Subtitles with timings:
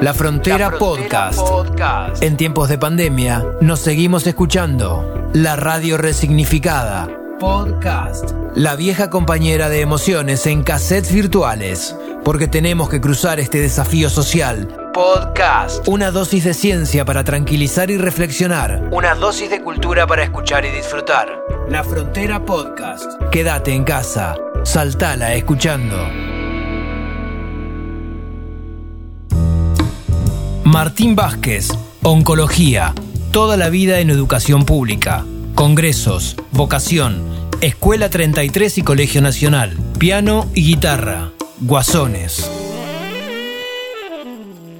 [0.00, 2.22] La Frontera, Podcast.
[2.22, 5.30] En tiempos de pandemia, nos seguimos escuchando.
[5.34, 7.06] La radio resignificada.
[7.38, 8.30] Podcast.
[8.54, 11.94] La vieja compañera de emociones en cassettes virtuales.
[12.24, 14.68] Porque tenemos que cruzar este desafío social.
[14.94, 15.86] Podcast.
[15.86, 18.88] Una dosis de ciencia para tranquilizar y reflexionar.
[18.90, 21.28] Una dosis de cultura para escuchar y disfrutar.
[21.68, 23.04] La Frontera Podcast.
[23.30, 24.34] Quédate en casa.
[24.64, 26.29] Saltala escuchando.
[30.72, 31.68] Martín Vázquez,
[32.04, 32.94] Oncología,
[33.32, 35.24] toda la vida en educación pública,
[35.56, 37.24] Congresos, Vocación,
[37.60, 42.48] Escuela 33 y Colegio Nacional, Piano y Guitarra, Guasones.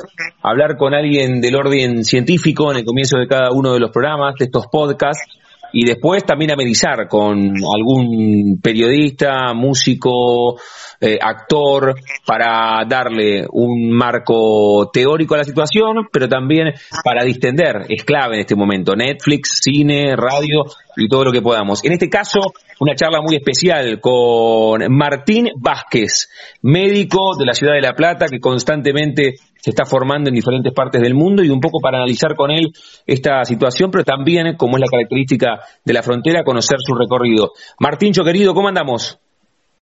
[0.42, 4.34] hablar con alguien del orden científico en el comienzo de cada uno de los programas,
[4.38, 5.39] de estos podcasts,
[5.72, 10.58] y después también amenizar con algún periodista, músico,
[11.00, 11.94] eh, actor,
[12.26, 18.40] para darle un marco teórico a la situación, pero también para distender, es clave en
[18.40, 20.64] este momento, Netflix, cine, radio
[20.96, 21.82] y todo lo que podamos.
[21.84, 22.40] En este caso,
[22.80, 26.28] una charla muy especial con Martín Vázquez,
[26.62, 31.00] médico de la ciudad de La Plata, que constantemente se está formando en diferentes partes
[31.00, 32.72] del mundo y un poco para analizar con él
[33.06, 37.52] esta situación, pero también, como es la característica de la frontera, conocer su recorrido.
[37.78, 39.18] Martíncho, querido, ¿cómo andamos?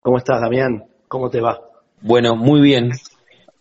[0.00, 0.95] ¿Cómo estás, Damián?
[1.08, 1.60] ¿Cómo te va?
[2.00, 2.90] Bueno, muy bien.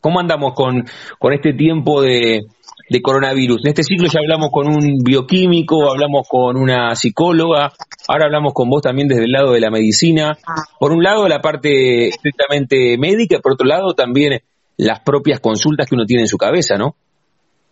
[0.02, 0.86] ¿Cómo andamos con,
[1.20, 2.42] con este tiempo de,
[2.90, 3.62] de coronavirus?
[3.64, 7.72] En este ciclo ya hablamos con un bioquímico, hablamos con una psicóloga,
[8.08, 10.38] ahora hablamos con vos también desde el lado de la medicina.
[10.80, 14.42] Por un lado, la parte estrictamente médica, por otro lado, también
[14.78, 16.96] las propias consultas que uno tiene en su cabeza, ¿no?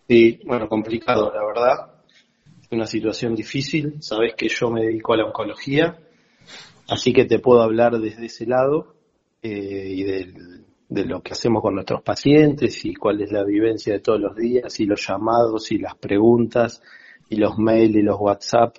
[0.08, 1.94] Sí, bueno, complicado, la verdad.
[2.64, 4.02] Es una situación difícil.
[4.02, 5.98] Sabes que yo me dedico a la oncología,
[6.90, 8.96] así que te puedo hablar desde ese lado
[9.44, 14.00] eh, y de lo que hacemos con nuestros pacientes y cuál es la vivencia de
[14.00, 16.82] todos los días y los llamados y las preguntas
[17.30, 18.78] y los mails y los WhatsApp,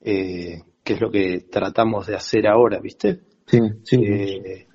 [0.00, 3.20] eh, que es lo que tratamos de hacer ahora, ¿viste?
[3.46, 3.96] Sí, sí.
[4.04, 4.66] Eh,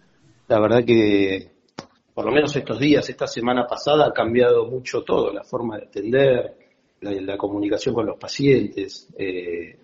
[0.47, 1.51] la verdad que
[2.13, 5.83] por lo menos estos días, esta semana pasada, ha cambiado mucho todo, la forma de
[5.83, 6.57] atender,
[7.01, 9.09] la, comunicación con los pacientes.
[9.17, 9.77] es,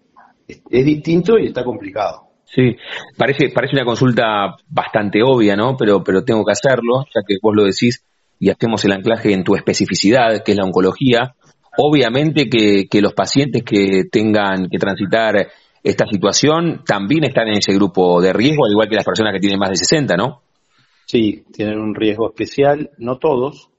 [0.47, 2.30] es, distinto y está complicado.
[2.53, 2.75] Sí,
[3.17, 5.77] parece, parece una consulta bastante obvia, ¿no?
[5.77, 8.03] Pero, pero tengo que hacerlo, ya que vos lo decís
[8.39, 11.35] y hacemos el anclaje en tu especificidad, que es la oncología.
[11.77, 15.47] Obviamente que, que los pacientes que tengan que transitar
[15.81, 19.39] esta situación también están en ese grupo de riesgo, al igual que las personas que
[19.39, 20.41] tienen más de 60, ¿no?
[21.05, 23.69] Sí, tienen un riesgo especial, no todos,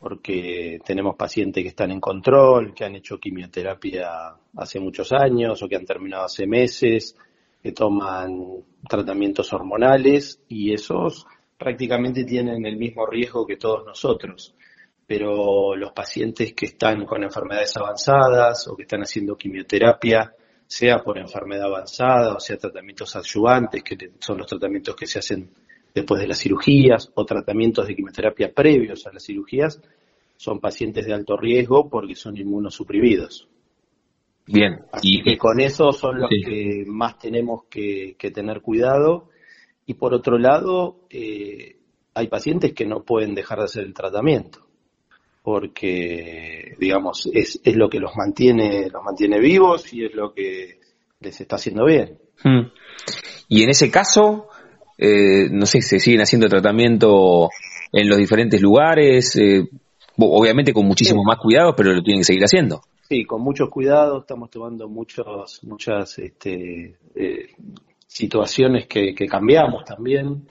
[0.00, 4.08] porque tenemos pacientes que están en control, que han hecho quimioterapia
[4.56, 7.16] hace muchos años o que han terminado hace meses,
[7.62, 11.26] que toman tratamientos hormonales y esos
[11.58, 14.54] prácticamente tienen el mismo riesgo que todos nosotros.
[15.06, 20.34] Pero los pacientes que están con enfermedades avanzadas o que están haciendo quimioterapia,
[20.68, 25.50] sea por enfermedad avanzada o sea tratamientos adyuvantes, que son los tratamientos que se hacen
[25.94, 29.80] después de las cirugías o tratamientos de quimioterapia previos a las cirugías,
[30.36, 33.48] son pacientes de alto riesgo porque son inmunosuprimidos.
[34.48, 34.80] Bien.
[35.02, 39.28] y que con eso son los que más tenemos que, tener cuidado.
[39.86, 41.76] Y por otro lado, eh,
[42.14, 44.68] hay pacientes que no pueden dejar de hacer el tratamiento
[45.48, 50.78] porque, digamos, es, es lo que los mantiene, los mantiene vivos y es lo que
[51.20, 52.18] les está haciendo bien.
[52.44, 52.70] Hmm.
[53.48, 54.48] Y en ese caso,
[54.98, 57.48] eh, no sé, se siguen haciendo tratamiento
[57.92, 59.66] en los diferentes lugares, eh,
[60.18, 62.82] obviamente con muchísimos más cuidados, pero lo tienen que seguir haciendo.
[63.08, 67.46] Sí, con muchos cuidados, estamos tomando muchos, muchas este, eh,
[68.06, 70.46] situaciones que, cambiamos también.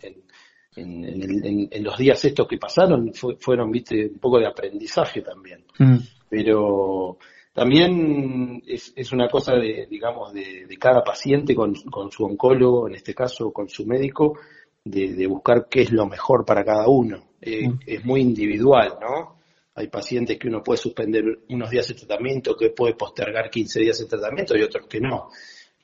[0.76, 5.66] En, los días estos que pasaron fueron, viste, un poco de aprendizaje también.
[5.78, 5.98] Mm.
[6.30, 7.20] Pero
[7.54, 13.54] también es, una cosa de, digamos, de, cada paciente con, su oncólogo, en este caso
[13.54, 14.40] con su médico,
[14.84, 17.20] de, buscar qué es lo mejor para cada uno.
[17.40, 17.80] Eh, mm.
[17.86, 19.37] Es muy individual, ¿no?
[19.78, 24.00] Hay pacientes que uno puede suspender unos días de tratamiento, que puede postergar 15 días
[24.00, 25.30] de tratamiento y otros que no.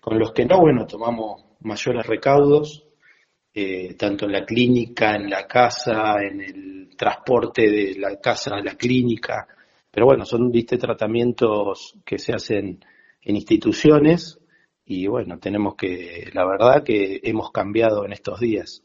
[0.02, 2.88] Con los que no, bueno, tomamos mayores recaudos,
[3.54, 8.64] eh, tanto en la clínica, en la casa, en el transporte de la casa a
[8.64, 9.48] la clínica,
[9.92, 12.84] pero bueno, son, viste, tratamientos que se hacen
[13.22, 14.40] en instituciones
[14.86, 18.82] y bueno, tenemos que, la verdad que hemos cambiado en estos días.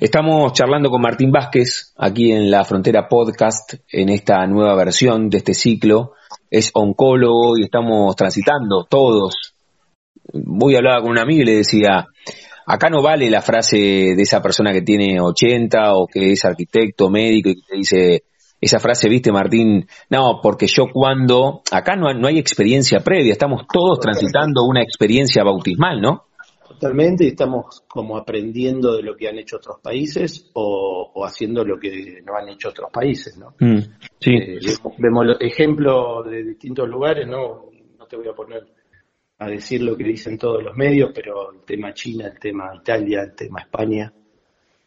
[0.00, 5.38] Estamos charlando con Martín Vázquez aquí en la Frontera Podcast en esta nueva versión de
[5.38, 6.12] este ciclo.
[6.50, 9.54] Es oncólogo y estamos transitando todos.
[10.32, 12.06] Voy a hablar con un amigo y le decía,
[12.64, 17.10] acá no vale la frase de esa persona que tiene 80 o que es arquitecto,
[17.10, 18.22] médico y que dice,
[18.60, 23.62] esa frase, viste, Martín, no, porque yo cuando, acá no, no hay experiencia previa, estamos
[23.72, 26.29] todos transitando una experiencia bautismal, ¿no?
[26.70, 32.22] Totalmente, estamos como aprendiendo de lo que han hecho otros países o, haciendo lo que
[32.24, 33.56] no han hecho otros países, ¿no?
[33.58, 33.78] Mm,
[34.20, 34.30] sí.
[34.36, 34.60] Eh,
[34.98, 37.66] vemos los ejemplos de distintos lugares, ¿no?
[37.98, 38.64] No te voy a poner
[39.38, 43.22] a decir lo que dicen todos los medios, pero el tema China, el tema Italia,
[43.22, 44.12] el tema España,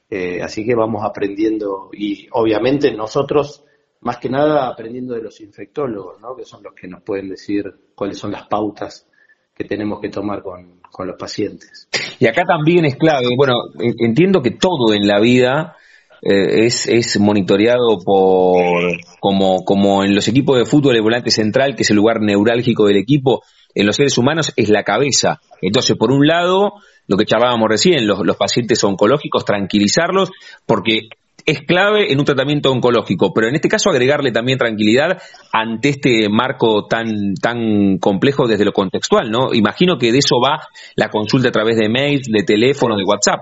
[0.10, 3.66] eh, así que vamos aprendiendo y obviamente nosotros,
[4.00, 6.34] más que nada, aprendiendo de los infectólogos, ¿no?
[6.34, 9.06] que son los que nos pueden decir cuáles son las pautas
[9.54, 11.88] que tenemos que tomar con, los pacientes.
[12.20, 15.76] Y acá también es clave, bueno, entiendo que todo en la vida
[16.22, 21.76] eh, es, es monitoreado por, como, como en los equipos de fútbol, el volante central,
[21.76, 23.42] que es el lugar neurálgico del equipo,
[23.76, 25.42] en los seres humanos es la cabeza.
[25.62, 26.76] Entonces, por un lado,
[27.08, 30.32] lo que charlábamos recién, los, pacientes oncológicos, tranquilizarlos,
[30.66, 31.10] porque
[31.46, 36.30] es clave en un tratamiento oncológico, pero en este caso agregarle también tranquilidad ante este
[36.30, 39.54] marco tan, tan complejo desde lo contextual, ¿no?
[39.54, 40.60] Imagino que de eso va
[40.96, 43.42] la consulta a través de mails, de teléfono, de WhatsApp.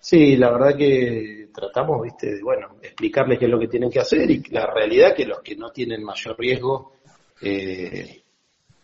[0.00, 4.00] Sí, la verdad que tratamos, viste, de, bueno, explicarles qué es lo que tienen que
[4.00, 6.92] hacer y la realidad que los que no tienen mayor riesgo
[7.40, 8.22] eh,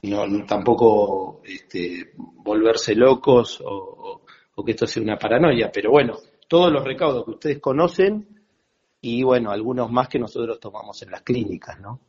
[0.03, 4.23] no, tampoco este, volverse locos o,
[4.65, 6.19] que esto sea una paranoia, pero bueno,
[6.49, 8.27] todos los recaudos que ustedes conocen
[9.01, 12.01] y bueno, algunos más que nosotros tomamos en las clínicas, ¿no?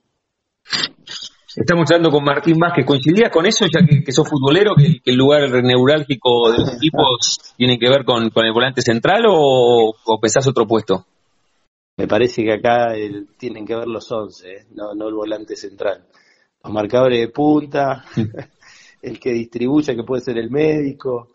[1.56, 2.86] Estamos hablando con Martín Vázquez.
[2.86, 7.78] ¿Coincidías con eso, ya que, sos futbolero, que, el lugar neurálgico de los equipos tiene
[7.78, 11.06] que ver con, el volante central o, o, pensás otro puesto?
[11.98, 12.94] Me parece que acá
[13.38, 14.66] tienen que ver los 11, ¿eh?
[14.72, 16.08] no, no el volante central
[16.64, 18.06] los marcadores de punta,
[19.02, 21.30] el que distribuye, que puede ser el médico,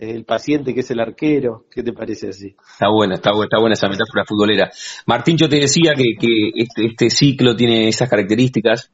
[0.00, 1.66] el paciente que es el arquero.
[1.70, 2.56] ¿Qué te parece así?
[2.72, 4.70] Está buena, está, está buena esa metáfora futbolera.
[5.06, 6.14] Martín, yo te decía que,
[6.54, 8.90] este, este, ciclo tiene esas características.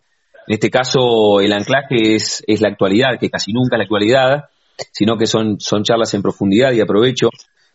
[0.48, 4.44] En este caso, el anclaje es, es la actualidad, que casi nunca es la actualidad,
[4.92, 7.30] sino que son, son charlas en profundidad y aprovecho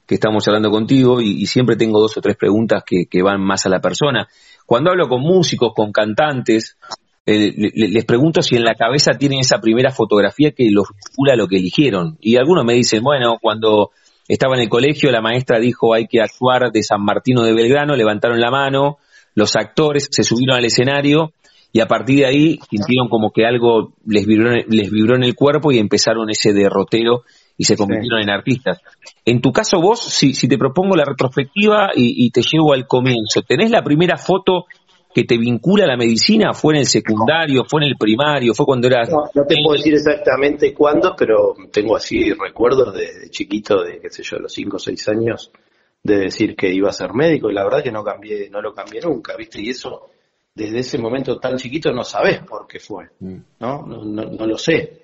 [0.06, 3.66] que estamos hablando contigo y, siempre tengo dos o tres preguntas que, que, van más
[3.66, 4.28] a la persona.
[4.66, 6.78] Cuando hablo con músicos, con cantantes,
[7.26, 11.36] eh, les pregunto si en la cabeza tienen esa primera fotografía que los vincula a
[11.36, 12.18] lo que eligieron.
[12.20, 13.92] Y algunos me dicen, bueno, cuando
[14.28, 17.96] estaba en el colegio la maestra dijo hay que actuar de San Martino de Belgrano,
[17.96, 18.98] levantaron la mano,
[19.36, 21.34] los actores se subieron al escenario
[21.74, 25.36] y a partir de ahí sintieron como que algo les vibró, les vibró en el
[25.36, 27.24] cuerpo y empezaron ese derrotero
[27.58, 28.80] y se convirtieron en artistas.
[29.24, 32.88] En tu caso vos, si, si te propongo la retrospectiva y, y, te llevo al
[32.88, 34.66] comienzo, ¿tenés la primera foto
[35.14, 36.54] que te vincula a la medicina?
[36.54, 37.64] ¿Fue en el secundario?
[37.66, 38.54] ¿Fue en el primario?
[38.54, 39.10] ¿Fue cuando eras.?
[39.10, 44.10] No, no te puedo decir exactamente cuándo, pero tengo así recuerdos de, chiquito, de qué
[44.10, 45.52] sé yo, los 5 o 6 años,
[46.04, 48.74] de decir que iba a ser médico y la verdad que no cambié, no lo
[48.74, 49.62] cambié nunca, ¿viste?
[49.62, 50.10] Y eso,
[50.54, 53.38] desde ese momento tan chiquito, no sabes por qué fue, mm.
[53.60, 53.86] ¿no?
[53.86, 55.00] No, no, lo sé.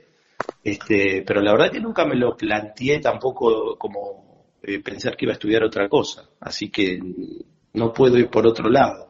[0.63, 4.27] Este, pero la verdad que nunca me lo planteé tampoco como
[4.63, 6.29] eh, pensar que iba a estudiar otra cosa.
[6.39, 7.00] Así que
[7.74, 9.06] no puedo ir por otro lado.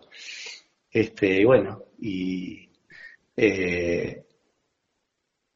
[0.99, 2.67] Este, bueno, y
[3.35, 4.23] eh,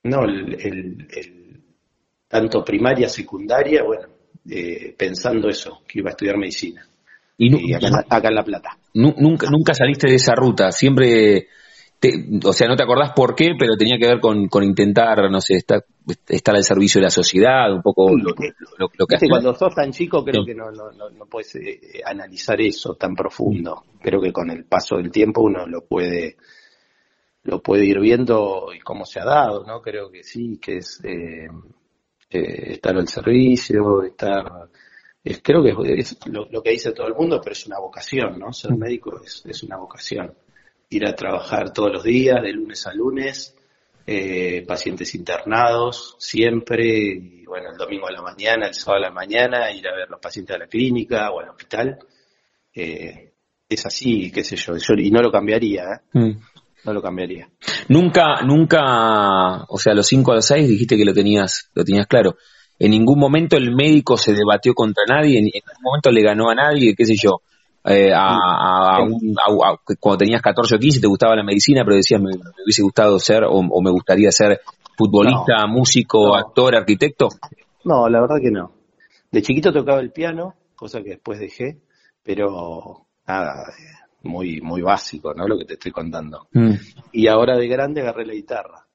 [0.04, 1.64] no, el,
[2.28, 4.08] tanto primaria, secundaria, bueno,
[4.48, 6.88] eh, pensando eso, que iba a estudiar medicina.
[7.40, 8.78] Y, acá, en La Plata.
[8.94, 11.48] Nunca, nunca saliste de esa ruta, siempre,
[12.44, 15.40] o sea, no te acordás por qué, pero tenía que ver con, con intentar, no
[15.40, 15.86] sé, estar,
[16.28, 20.44] estar al servicio de la sociedad, un poco lo, que Cuando sos tan chico creo
[20.44, 23.84] que no, no, no, puedes eh, analizar eso tan profundo.
[24.02, 26.38] Creo que con el paso del tiempo uno lo puede
[27.44, 29.82] lo puede ir viendo y cómo se ha dado, ¿no?
[29.82, 31.48] Creo que sí, que es eh,
[32.30, 34.70] eh, estar al servicio, estar...
[35.24, 38.52] Es, creo que es lo, que dice todo el mundo, pero es una vocación, ¿no?
[38.54, 40.34] Ser médico es, es una vocación.
[40.92, 43.56] Ir a trabajar todos los días, de lunes a lunes,
[44.06, 49.12] eh, pacientes internados siempre, y bueno, el domingo a la mañana, el sábado a la
[49.12, 51.98] mañana, ir a ver los pacientes a la clínica o al hospital.
[52.74, 53.32] Eh,
[53.70, 56.20] es así, qué sé yo, y no lo cambiaría, ¿eh?
[56.20, 56.42] mm.
[56.84, 57.48] No lo cambiaría.
[57.90, 61.84] Nunca, nunca, o sea, a los 5 a los 6 dijiste que lo tenías, lo
[61.84, 62.38] tenías claro.
[62.80, 66.56] En ningún momento el médico se debatió contra nadie, en ningún momento le ganó a
[66.56, 67.42] nadie, qué sé yo.
[67.84, 69.00] Eh, a,
[70.00, 72.30] cuando tenías 14 o 15 te gustaba la medicina, pero decías, me,
[72.64, 74.62] hubiese gustado ser o, me gustaría ser
[74.96, 77.30] futbolista, músico, actor, arquitecto?
[77.86, 78.72] No, la verdad que no.
[79.32, 81.82] De chiquito tocaba el piano, cosa que después dejé,
[82.22, 83.74] pero nada,
[84.24, 85.48] muy, muy básico, ¿no?
[85.48, 86.48] Lo que te estoy contando.
[86.52, 86.74] Mm.
[87.14, 88.86] Y ahora de grande agarré la guitarra.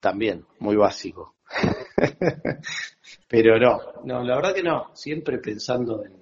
[0.00, 1.34] También, muy básico.
[3.28, 4.94] pero no, no, la verdad que no.
[4.94, 6.19] Siempre pensando en,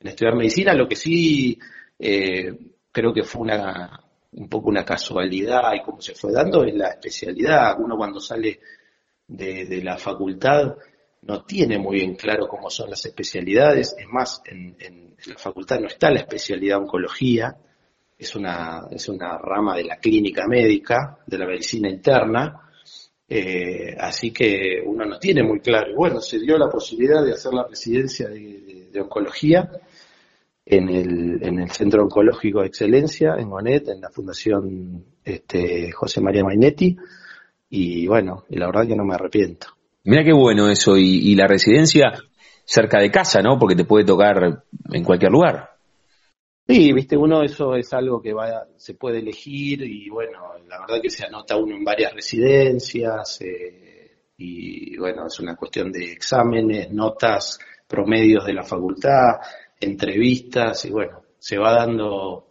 [0.00, 1.58] estudiar medicina, lo que sí
[1.98, 2.52] eh,
[2.92, 4.00] creo que fue una,
[4.32, 7.76] un poco una casualidad y cómo se fue dando es la especialidad.
[7.78, 8.60] Uno cuando sale
[9.26, 10.76] de, la facultad
[11.22, 13.96] no tiene muy bien claro cómo son las especialidades.
[13.98, 14.76] Es más, en,
[15.26, 17.56] la facultad no está la especialidad oncología,
[18.18, 22.62] es una, es una rama de la clínica médica, de la medicina interna.
[23.28, 25.90] Eh, así que uno no tiene muy claro.
[25.90, 29.70] Y bueno, se dio la posibilidad de hacer la residencia de oncología
[30.66, 36.20] en el, en el Centro Oncológico de Excelencia, en Gonet, en la Fundación este, José
[36.20, 36.96] María Mainetti,
[37.70, 39.68] y bueno, y la verdad que no me arrepiento.
[40.04, 42.12] Mira qué bueno eso, y, la residencia
[42.64, 43.58] cerca de casa, ¿no?
[43.58, 44.62] Porque te puede tocar
[44.92, 45.70] en cualquier lugar.
[46.68, 51.00] Sí, viste, uno eso es algo que va, se puede elegir y bueno, la verdad
[51.00, 56.90] que se anota uno en varias residencias eh, y bueno, es una cuestión de exámenes,
[56.90, 59.36] notas, promedios de la facultad,
[59.80, 62.46] entrevistas y bueno, se va dando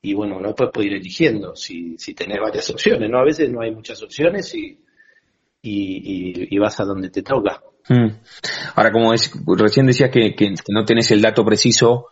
[0.00, 3.18] y bueno, uno después puede ir eligiendo si, si tenés varias opciones, ¿no?
[3.18, 4.78] A veces no hay muchas opciones y,
[5.60, 7.60] y, vas a donde te toca.
[7.88, 8.08] Mm.
[8.76, 12.06] Ahora, como es, recién decías que, que, no tenés el dato preciso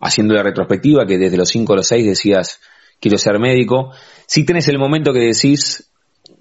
[0.00, 2.60] haciendo la retrospectiva, que desde los 5 a los 6 decías
[3.00, 3.92] quiero ser médico,
[4.26, 5.92] si tenés el momento que decís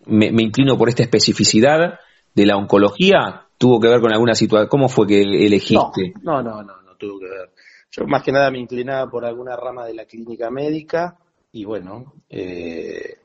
[0.07, 1.99] me inclino por esta especificidad
[2.33, 6.13] de la oncología, tuvo que ver con alguna situación, ¿cómo fue que elegiste?
[6.21, 7.51] no, no, no, no tuvo que ver.
[7.91, 11.17] Yo más que nada me inclinaba por alguna rama de la clínica médica
[11.51, 13.17] y bueno, eh,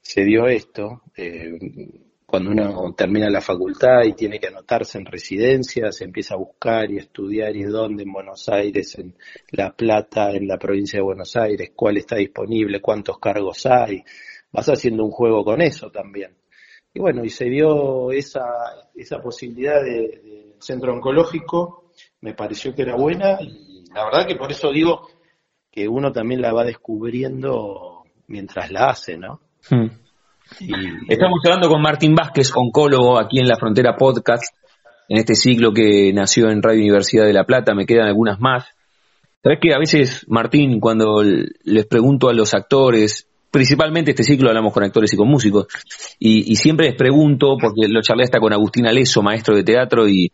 [0.00, 1.02] se dio esto.
[1.16, 1.58] Eh,
[2.26, 6.90] cuando uno termina la facultad y tiene que anotarse en residencia, se empieza a buscar
[6.90, 9.14] y estudiar y dónde en Buenos Aires, en
[9.52, 14.02] La Plata, en la provincia de Buenos Aires, cuál está disponible, cuántos cargos hay.
[14.50, 16.34] Vas haciendo un juego con eso también.
[16.94, 18.44] Y bueno, y se dio esa,
[18.94, 21.84] esa posibilidad del centro oncológico
[22.20, 25.08] me pareció que era buena y la verdad que por eso digo
[25.70, 29.40] que uno también la va descubriendo mientras la hace, ¿no?
[29.68, 29.88] Hmm.
[31.08, 34.54] Estamos hablando con Martín Vázquez, oncólogo aquí en La Frontera Podcast,
[35.08, 38.68] en este ciclo que nació en Radio Universidad de La Plata, me quedan algunas más.
[39.42, 44.72] Sabes que a veces, Martín, cuando les pregunto a los actores, principalmente este ciclo hablamos
[44.72, 45.68] con actores y con músicos,
[46.18, 50.32] y, siempre les pregunto, porque lo charlé hasta con Agustín Aleso, maestro de teatro, y,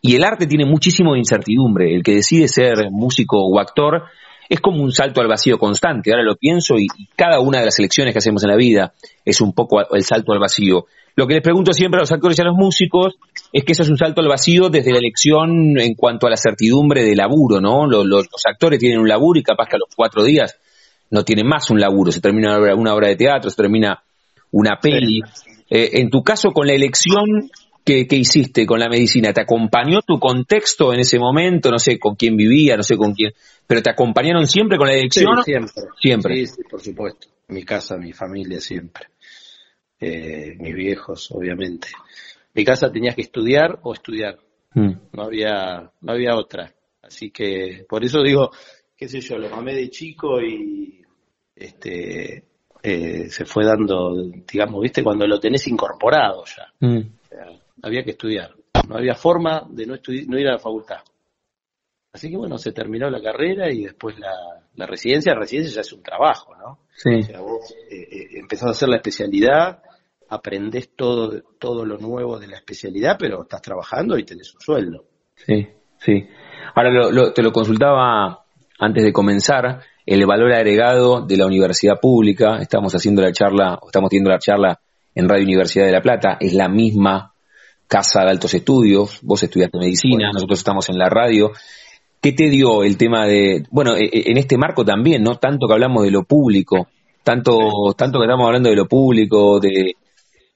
[0.00, 1.92] y el arte tiene muchísimo de incertidumbre.
[1.92, 4.04] El que decide ser músico o actor
[4.48, 6.12] es como un salto al vacío constante.
[6.12, 6.86] Ahora lo pienso y,
[7.16, 10.32] cada una de las elecciones que hacemos en la vida es un poco el salto
[10.32, 10.86] al vacío.
[11.16, 13.16] Lo que les pregunto siempre a los actores y a los músicos
[13.52, 16.36] es que eso es un salto al vacío desde la elección en cuanto a la
[16.36, 17.88] certidumbre de laburo, ¿no?
[17.88, 20.56] Los, actores tienen un laburo y capaz que a los cuatro días
[21.10, 22.12] no tienen más un laburo.
[22.12, 24.02] Se termina una obra de teatro, se termina
[24.52, 25.20] una peli.
[25.68, 27.50] Eh, en tu caso, con la elección,
[27.84, 29.32] ¿Qué, hiciste con la medicina?
[29.32, 31.70] ¿Te acompañó tu contexto en ese momento?
[31.70, 33.32] No sé con quién vivía, no sé con quién,
[33.66, 35.42] pero ¿te acompañaron siempre con la elección?
[35.42, 35.82] siempre.
[36.00, 36.46] Siempre.
[36.46, 37.28] Sí, por supuesto.
[37.48, 39.06] Mi casa, mi familia, siempre.
[39.98, 41.88] Eh, mis viejos, obviamente.
[42.54, 44.38] Mi casa tenías que estudiar o estudiar.
[44.74, 44.92] Mm.
[45.12, 46.72] No había, no había otra.
[47.02, 48.50] Así que, por eso digo,
[48.96, 50.99] qué sé yo, lo mamé de chico y
[51.60, 52.44] este
[52.82, 54.14] eh, se fue dando,
[54.50, 56.72] digamos, viste, cuando lo tenés incorporado ya.
[56.80, 57.20] Mm
[57.82, 58.54] había que estudiar.
[58.88, 61.00] No había forma de no, no ir a la facultad.
[62.12, 64.32] Así que bueno, se terminó la carrera y después la,
[64.74, 65.32] la residencia.
[65.32, 66.80] La residencia ya es un trabajo, ¿no?
[66.94, 67.14] Sí.
[67.14, 69.82] O sea, vos eh, eh, empezás a hacer la especialidad,
[70.28, 75.04] aprendés todo, todo lo nuevo de la especialidad, pero estás trabajando y tenés un sueldo.
[75.36, 76.26] Sí, sí.
[76.74, 78.44] Ahora te lo consultaba
[78.78, 82.58] antes de comenzar, el valor agregado de la universidad pública.
[82.60, 84.80] Estamos haciendo la charla, estamos teniendo la charla
[85.14, 87.34] en Radio Universidad de La Plata, es la misma
[87.86, 91.50] casa de altos estudios, vos estudiaste medicina, nosotros estamos en la radio.
[92.20, 95.36] ¿Qué te dio el tema de, bueno, e, e, en este marco también, ¿no?
[95.36, 96.86] Tanto que hablamos de lo público,
[97.24, 97.58] tanto,
[97.96, 99.94] tanto que estamos hablando de lo público, de,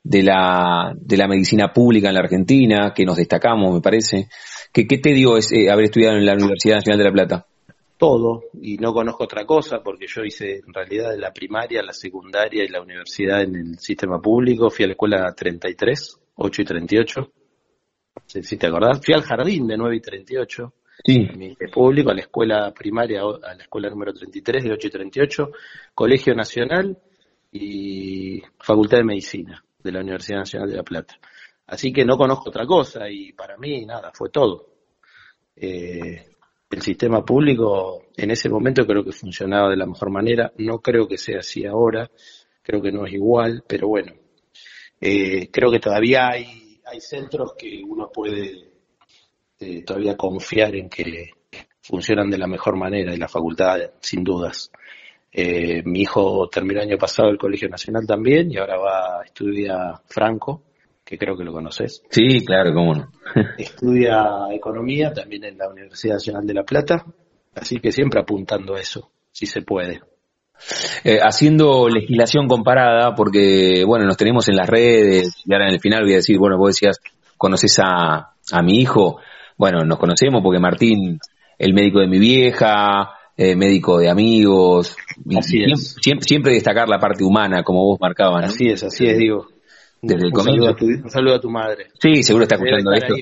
[0.03, 4.29] de, la, de la medicina pública en la Argentina, que nos destacamos, me parece.
[4.73, 7.47] ¿Qué, qué te dio ese, haber estudiado en la Universidad Nacional de La Plata?
[8.05, 12.63] Todo, y no conozco otra cosa, porque yo hice en realidad la primaria, la secundaria
[12.63, 17.33] y la universidad en el sistema público, fui a la escuela 33, 8 y 38.
[18.27, 20.75] Si, si te acordás, fui al jardín de 9 y 38.
[21.03, 21.27] Sí.
[21.73, 25.51] público, a la escuela primaria, a la escuela número 33 de 8 y 38,
[25.95, 26.99] Colegio Nacional
[27.53, 31.19] y Facultad de Medicina de la Universidad Nacional de La Plata.
[31.69, 34.75] Así que no conozco otra cosa y para mí nada, fue todo.
[35.57, 36.34] Eh,
[36.75, 41.07] el sistema público en ese momento creo que funcionaba de la mejor manera, no creo
[41.07, 42.11] que sea así ahora,
[42.63, 44.13] creo que no es igual, pero bueno,
[45.01, 48.71] eh, creo que todavía hay, hay centros que uno puede
[49.61, 51.31] eh, todavía confiar en que
[51.81, 54.71] funcionan de la mejor manera y la facultad sin dudas.
[55.33, 59.25] Eh, mi hijo terminó el año pasado el Colegio Nacional también y ahora va a
[59.25, 60.63] estudiar Franco,
[61.05, 62.03] que creo que lo conoces.
[62.09, 63.11] Sí, claro, cómo no.
[63.59, 67.05] Estudia economía también en la Universidad Nacional de La Plata,
[67.55, 70.01] así que siempre apuntando a eso, si se puede.
[71.03, 75.81] Eh, haciendo legislación comparada, porque, bueno, nos tenemos en las redes, y ahora en el
[75.81, 77.01] final voy a decir, bueno, vos decías,
[77.37, 79.19] conoces a, a mi hijo,
[79.57, 81.19] bueno, nos conocemos porque Martín,
[81.59, 84.97] el médico de mi vieja, eh, médico de amigos,
[86.23, 88.47] siempre, destacar la parte humana, como vos marcabas.
[88.47, 89.49] Así es, así es, digo.
[90.07, 91.87] Desde un, saludo a tu, un saludo a tu madre.
[92.01, 93.15] Sí, seguro está escuchando esto.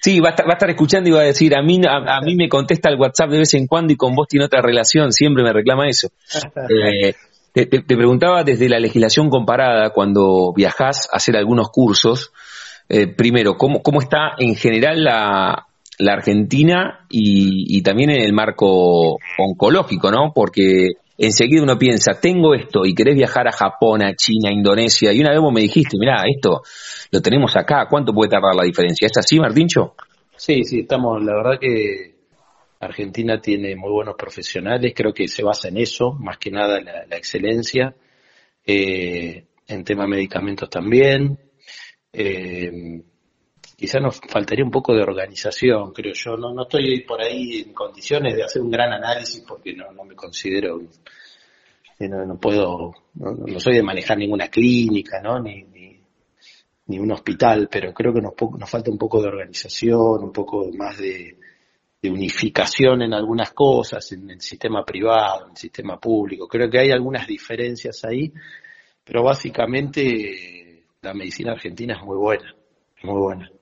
[0.00, 2.20] Sí, va a, estar, va a estar escuchando y va a decir, a mí, a,
[2.20, 5.12] mí me contesta el WhatsApp de vez en cuando y con vos tiene otra relación,
[5.12, 6.08] siempre me reclama eso.
[6.70, 7.14] Eh,
[7.52, 12.32] te, te, preguntaba desde la legislación comparada, cuando viajás a hacer algunos cursos,
[12.88, 15.66] eh, primero, ¿cómo, ¿cómo está en general la,
[15.98, 20.32] la Argentina y, también en el marco oncológico, ¿no?
[20.34, 25.12] Porque enseguida uno piensa, tengo esto y querés viajar a Japón, a China, a Indonesia,
[25.12, 26.62] y una vez vos me dijiste, mirá, esto
[27.10, 29.06] lo tenemos acá, ¿cuánto puede tardar la diferencia?
[29.06, 29.94] ¿Es así, Martincho?
[30.36, 32.14] Sí, sí, estamos, la verdad que
[32.78, 37.16] Argentina tiene muy buenos profesionales, creo que se basa en eso, más que nada la,
[37.16, 37.96] excelencia,
[38.64, 41.38] eh, en tema de medicamentos también.
[42.12, 43.02] Eh,
[43.78, 46.36] quizá nos faltaría un poco de organización, creo yo.
[46.36, 50.02] No, no estoy por ahí en condiciones de hacer un gran análisis porque no, no
[50.02, 50.82] me considero,
[52.00, 55.38] no, puedo, no, soy de manejar ninguna clínica, ¿no?
[55.40, 60.32] Ni, ni, un hospital, pero creo que nos, nos falta un poco de organización, un
[60.32, 61.36] poco más de
[62.02, 66.48] unificación en algunas cosas, en el sistema privado, en el sistema público.
[66.48, 68.32] Creo que hay algunas diferencias ahí,
[69.04, 72.54] pero básicamente la medicina argentina es muy buena,
[73.02, 73.52] muy buena.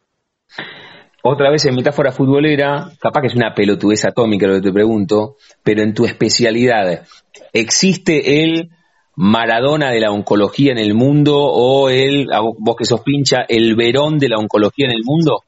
[1.29, 5.37] Otra vez en metáfora futbolera, capaz que es una pelotudez atómica lo que te pregunto,
[5.63, 7.05] pero en tu especialidad,
[7.53, 8.71] ¿existe el
[9.17, 12.29] Maradona de la oncología en el mundo o el,
[12.59, 15.43] vos que sos pincha, el Verón de la oncología en el mundo?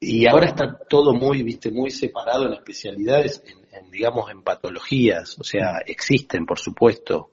[0.00, 3.40] Y ahora está todo muy, viste, muy separado en especialidades,
[3.72, 5.38] en, digamos, en patologías.
[5.38, 7.30] O sea, existen, por supuesto,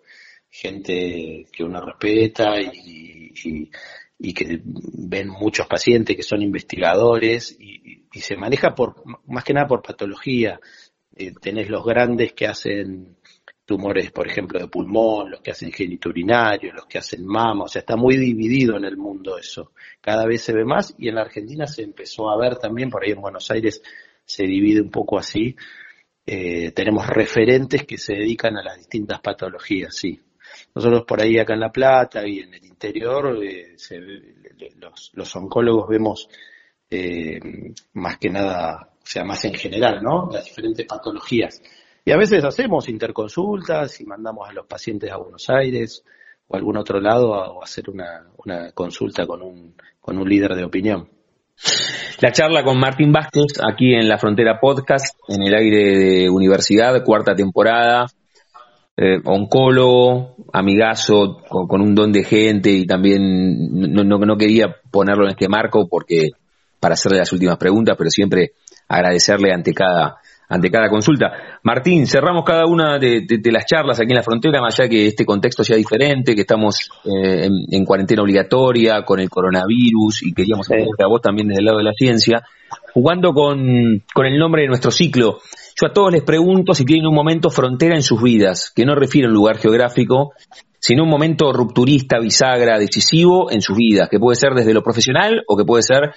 [0.49, 3.71] gente que uno respeta y, y
[4.33, 9.81] que ven muchos pacientes que son investigadores y, se maneja por más que nada por
[9.81, 10.59] patología.
[11.15, 13.15] Eh, tenés los grandes que hacen
[13.65, 17.79] tumores, por ejemplo, de pulmón, los que hacen genitourinario, los que hacen mama, o sea,
[17.79, 19.71] está muy dividido en el mundo eso.
[20.01, 23.03] Cada vez se ve más y en la Argentina se empezó a ver también, por
[23.03, 23.81] ahí en Buenos Aires
[24.25, 25.55] se divide un poco así.
[26.25, 30.19] Eh, tenemos referentes que se dedican a las distintas patologías, sí.
[30.73, 33.75] Nosotros por ahí acá en La Plata y en el interior, eh,
[35.13, 36.29] los, oncólogos vemos
[36.89, 37.39] eh,
[37.93, 40.29] más que nada, o sea, más en general, ¿no?
[40.31, 41.61] Las diferentes patologías.
[42.05, 46.03] Y a veces hacemos interconsultas y mandamos a los pacientes a Buenos Aires
[46.47, 50.55] o a algún otro lado a, hacer una, una consulta con un, con un líder
[50.55, 51.09] de opinión.
[52.21, 57.03] La charla con Martín Vázquez aquí en La Frontera Podcast, en el aire de Universidad,
[57.03, 58.07] cuarta temporada
[58.97, 65.23] eh, oncólogo, amigazo, con, un don de gente y también no, no, no, quería ponerlo
[65.25, 66.29] en este marco porque
[66.79, 68.51] para hacerle las últimas preguntas, pero siempre
[68.87, 70.17] agradecerle ante cada
[70.51, 71.31] ante cada consulta.
[71.63, 75.25] Martín, cerramos cada una de, las charlas aquí en la frontera, más allá que este
[75.25, 80.85] contexto sea diferente, que estamos eh, en, cuarentena obligatoria con el coronavirus y queríamos hacer
[81.01, 82.43] a vos también desde el lado de la ciencia,
[82.93, 85.39] jugando con, con el nombre de nuestro ciclo,
[85.81, 88.93] yo a todos les pregunto si tienen un momento frontera en sus vidas, que no
[88.93, 90.33] refiere a un lugar geográfico,
[90.79, 95.43] sino un momento rupturista, bisagra, decisivo en sus vidas, que puede ser desde lo profesional
[95.47, 96.13] o que puede ser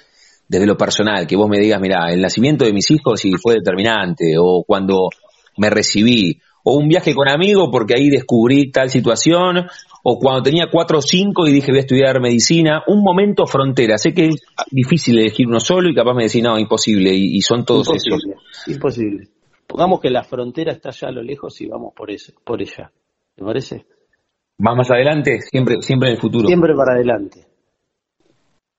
[0.46, 3.54] desde lo personal, que vos me digas, mira, el nacimiento de mis hijos sí fue
[3.54, 5.08] determinante, o cuando
[5.56, 9.66] me recibí, o un viaje con amigos porque ahí descubrí tal situación,
[10.02, 13.96] o cuando tenía cuatro o cinco y dije voy a estudiar medicina, un momento frontera.
[13.96, 17.64] Sé que es difícil elegir uno solo y capaz me decís, no, imposible, y, son
[17.64, 18.34] todos imposible,
[18.66, 19.28] Imposible.
[19.74, 22.92] Pongamos que la frontera está allá a lo lejos y vamos por, ese, por ella.
[23.34, 23.84] ¿Te parece?
[24.58, 25.40] ¿Más más adelante?
[25.40, 26.46] Siempre, siempre en el futuro.
[26.46, 27.44] Siempre para adelante.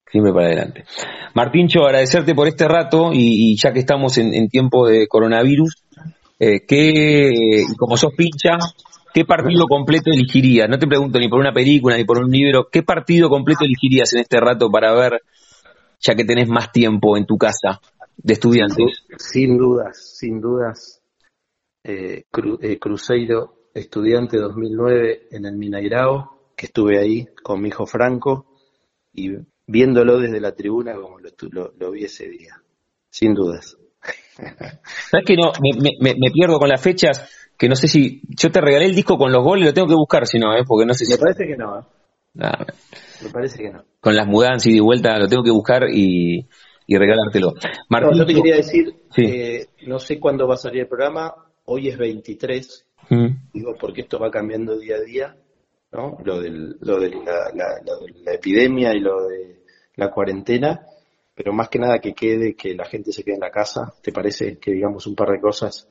[0.09, 0.85] siempre para adelante.
[1.33, 5.83] Martíncho, agradecerte por este rato y, ya que estamos en, tiempo de coronavirus,
[6.39, 8.57] eh, que como sos pincha,
[9.13, 10.69] ¿qué partido completo elegirías?
[10.69, 14.13] No te pregunto ni por una película ni por un libro, ¿qué partido completo elegirías
[14.13, 15.19] en este rato para ver,
[15.99, 17.81] ya que tenés más tiempo en tu casa
[18.17, 19.05] de estudiantes?
[19.17, 21.01] Sin dudas, sin dudas.
[21.83, 22.25] Eh,
[22.61, 28.47] eh, Cruzeiro, estudiante 2009 en el Minairao, que estuve ahí con mi hijo Franco
[29.13, 29.31] y
[29.67, 32.61] viéndolo desde la tribuna como lo, vi ese día,
[33.09, 33.77] sin dudas.
[35.11, 35.51] ¿Sabes que no?
[35.99, 38.21] Me, pierdo con las fechas, que no sé si.
[38.29, 40.63] Yo te regalé el disco con los goles, lo tengo que buscar si no, ¿eh?
[40.67, 41.13] porque no sé si.
[41.13, 41.79] Me parece que no.
[41.79, 41.83] ¿eh?
[43.23, 43.83] me parece que no.
[43.99, 46.47] Con las mudanzas y de vuelta lo tengo que buscar y,
[46.87, 47.53] y regalártelo.
[47.89, 48.95] Martín, yo te quería decir,
[49.87, 51.33] no sé cuándo va a salir el programa,
[51.65, 53.27] hoy es 23, mm.
[53.53, 55.37] digo porque esto va cambiando día a día,
[55.91, 56.17] ¿no?
[56.23, 57.51] Lo, del, lo, de la,
[58.23, 59.63] la epidemia y lo de
[59.95, 60.81] la cuarentena,
[61.33, 63.93] pero más que nada que quede, que la gente se quede en la casa.
[64.01, 65.87] ¿Te parece que digamos un par de cosas?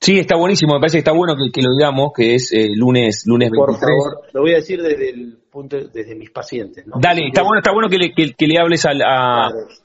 [0.00, 3.24] Sí, está buenísimo, me parece que está bueno que, lo digamos, que es eh, lunes
[3.26, 3.66] lunes 23.
[3.66, 6.84] Por favor, lo voy a decir desde el punto desde mis pacientes.
[6.86, 8.90] Dale, está bueno, está bueno que le, que, le hables a,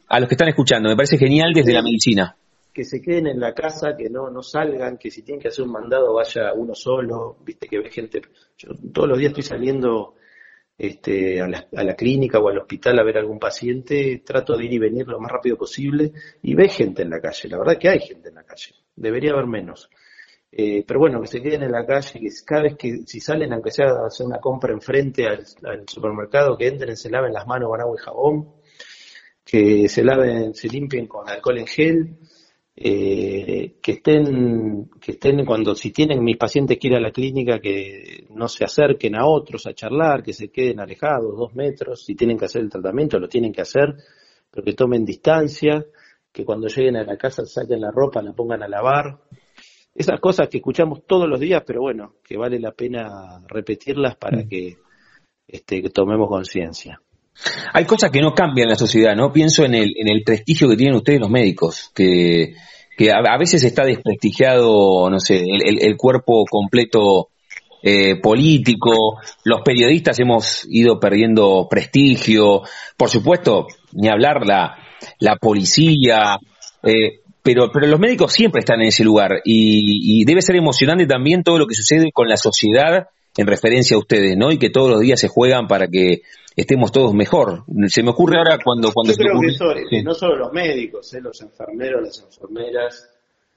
[0.07, 2.35] a, los que están escuchando, me parece genial desde la medicina.
[2.73, 5.65] Que se queden en la casa, que no, no salgan, que si tienen que hacer
[5.65, 8.21] un mandado vaya uno solo, viste que ve gente,
[8.57, 10.15] yo todos los días estoy saliendo
[10.77, 14.65] este, a, la, a, la, clínica o al hospital a ver algún paciente, trato de
[14.65, 17.49] ir y venir lo más rápido posible y ve gente en la calle.
[17.49, 19.89] La verdad que hay gente en la calle, debería haber menos.
[20.57, 23.51] Eh, pero bueno, que se queden en la calle, que cada vez que si salen,
[23.51, 27.45] aunque sea a hacer una compra enfrente al, al supermercado, que entren, se laven las
[27.45, 28.53] manos con agua y jabón,
[29.43, 32.17] que se laven, se limpien con alcohol en gel,
[32.73, 37.59] eh, que estén, que estén cuando si tienen mis pacientes que ir a la clínica,
[37.59, 42.15] que no se acerquen a otros a charlar, que se queden alejados dos metros, si
[42.15, 43.95] tienen que hacer el tratamiento lo tienen que hacer,
[44.49, 45.85] pero que tomen distancia,
[46.31, 49.19] que cuando lleguen a la casa saquen la ropa, la pongan a lavar.
[49.95, 54.39] Esas cosas que escuchamos todos los días, pero bueno, que vale la pena repetirlas para
[54.43, 54.49] mm.
[54.49, 54.77] que,
[55.47, 57.01] este, que tomemos conciencia.
[57.73, 59.31] Hay cosas que no cambian en la sociedad, ¿no?
[59.31, 62.55] Pienso en el, en el prestigio que tienen ustedes los médicos, que,
[62.97, 67.29] que a, veces está desprestigiado, no sé, el, cuerpo completo
[67.83, 72.63] eh, político, los periodistas hemos ido perdiendo prestigio,
[72.97, 74.77] por supuesto, ni hablar la,
[75.19, 76.37] la policía,
[76.83, 81.05] eh, pero, pero los médicos siempre están en ese lugar y, y debe ser emocionante
[81.05, 84.51] también todo lo que sucede con la sociedad en referencia a ustedes, ¿no?
[84.51, 86.23] Y que todos los días se juegan para que
[86.55, 87.63] estemos todos mejor.
[87.87, 88.91] Se me ocurre ahora cuando...
[88.91, 91.21] cuando Yo creo que no solo los médicos, ¿eh?
[91.21, 93.09] los enfermeros, las enfermeras,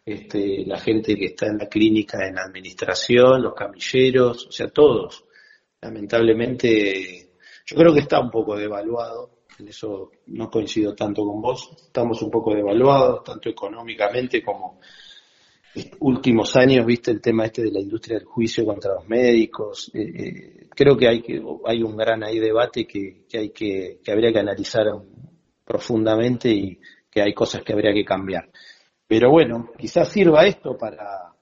[0.05, 4.69] este, la gente que está en la clínica, en la administración, los camilleros, o sea,
[4.69, 5.25] todos.
[5.81, 7.31] Lamentablemente,
[7.65, 12.23] yo creo que está un poco devaluado, en eso no coincido tanto con vos, estamos
[12.23, 14.81] un poco devaluados, tanto económicamente como
[16.01, 19.91] últimos años, viste el tema este de la industria del juicio contra los médicos.
[19.95, 24.13] Eh, eh, creo que hay que hay un gran ahí debate que, hay que, que
[24.13, 24.87] habría que analizar
[25.65, 28.51] profundamente y que hay cosas que habría que cambiar.
[29.07, 31.33] Pero bueno, quizás sirva esto para,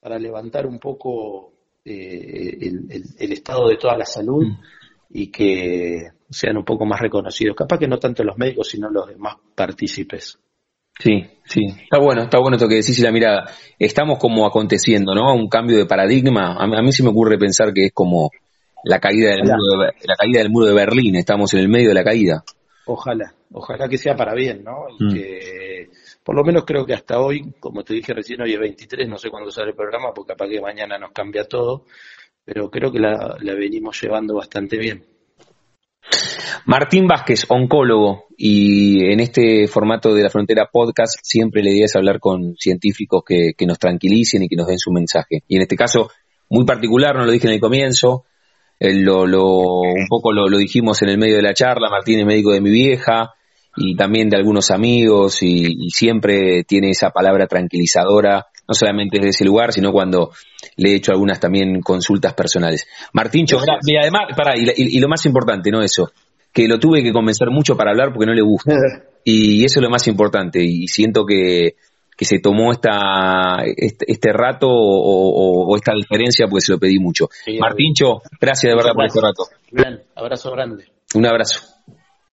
[0.00, 1.52] para levantar un poco
[1.84, 4.60] eh, el, estado de toda la salud mm.
[5.10, 7.56] Y que sean un poco más reconocidos.
[7.56, 10.38] Capaz que no tanto los médicos, sino los demás partícipes.
[10.98, 13.50] Sí, sí, está bueno, está bueno esto que decís y la mirada.
[13.78, 15.34] Estamos como aconteciendo, ¿no?
[15.34, 16.56] Un cambio de paradigma.
[16.58, 18.30] A mí, sí me ocurre pensar que es como
[18.84, 21.16] la caída del muro de, la caída del muro de Berlín.
[21.16, 22.44] Estamos en el medio de la caída.
[22.86, 24.86] Ojalá, ojalá que sea para bien, ¿no?
[24.98, 25.14] Y mm.
[25.14, 25.88] que
[26.22, 29.16] por lo menos creo que hasta hoy, como te dije recién, hoy es 23, no
[29.16, 31.86] sé cuándo sale el programa, porque capaz que mañana nos cambia todo,
[32.52, 35.04] pero creo que la venimos llevando bastante bien.
[36.66, 41.96] Martín Vázquez, oncólogo, y en este formato de la frontera podcast siempre la idea es
[41.96, 45.42] hablar con científicos que, nos tranquilicen y que nos den su mensaje.
[45.48, 46.10] Y en este caso,
[46.48, 48.24] muy particular, no lo dije en el comienzo,
[48.78, 52.52] eh, lo, un poco lo, dijimos en el medio de la charla, Martín es médico
[52.52, 53.34] de mi vieja
[53.76, 59.44] y también de algunos amigos y, siempre tiene esa palabra tranquilizadora, no solamente desde ese
[59.44, 60.30] lugar, sino cuando
[60.76, 62.86] le he hecho algunas también consultas personales.
[63.12, 63.46] Martín
[63.86, 65.82] y además, para, y, lo más importante, ¿no?
[65.82, 66.10] Eso,
[66.52, 68.72] que lo tuve que convencer mucho para hablar porque no le gusta.
[69.24, 70.62] y eso es lo más importante.
[70.62, 71.74] Y siento que,
[72.20, 77.28] que se tomó esta, este, rato o, esta diferencia porque se lo pedí mucho.
[77.58, 79.44] Martíncho, gracias de verdad por este rato.
[79.70, 80.84] Bien, abrazo grande.
[81.14, 81.62] Un abrazo.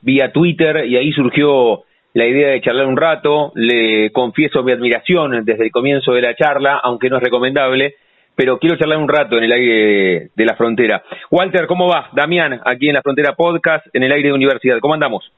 [0.00, 1.82] vía Twitter y ahí surgió
[2.14, 3.52] la idea de charlar un rato.
[3.54, 7.96] Le confieso mi admiración desde el comienzo de la charla, aunque no es recomendable
[8.36, 11.02] pero quiero charlar un rato en el aire de, la frontera.
[11.30, 12.10] Walter, ¿cómo va?
[12.12, 14.78] Damián, aquí en la frontera podcast, en el aire de universidad.
[14.78, 15.32] ¿Cómo andamos?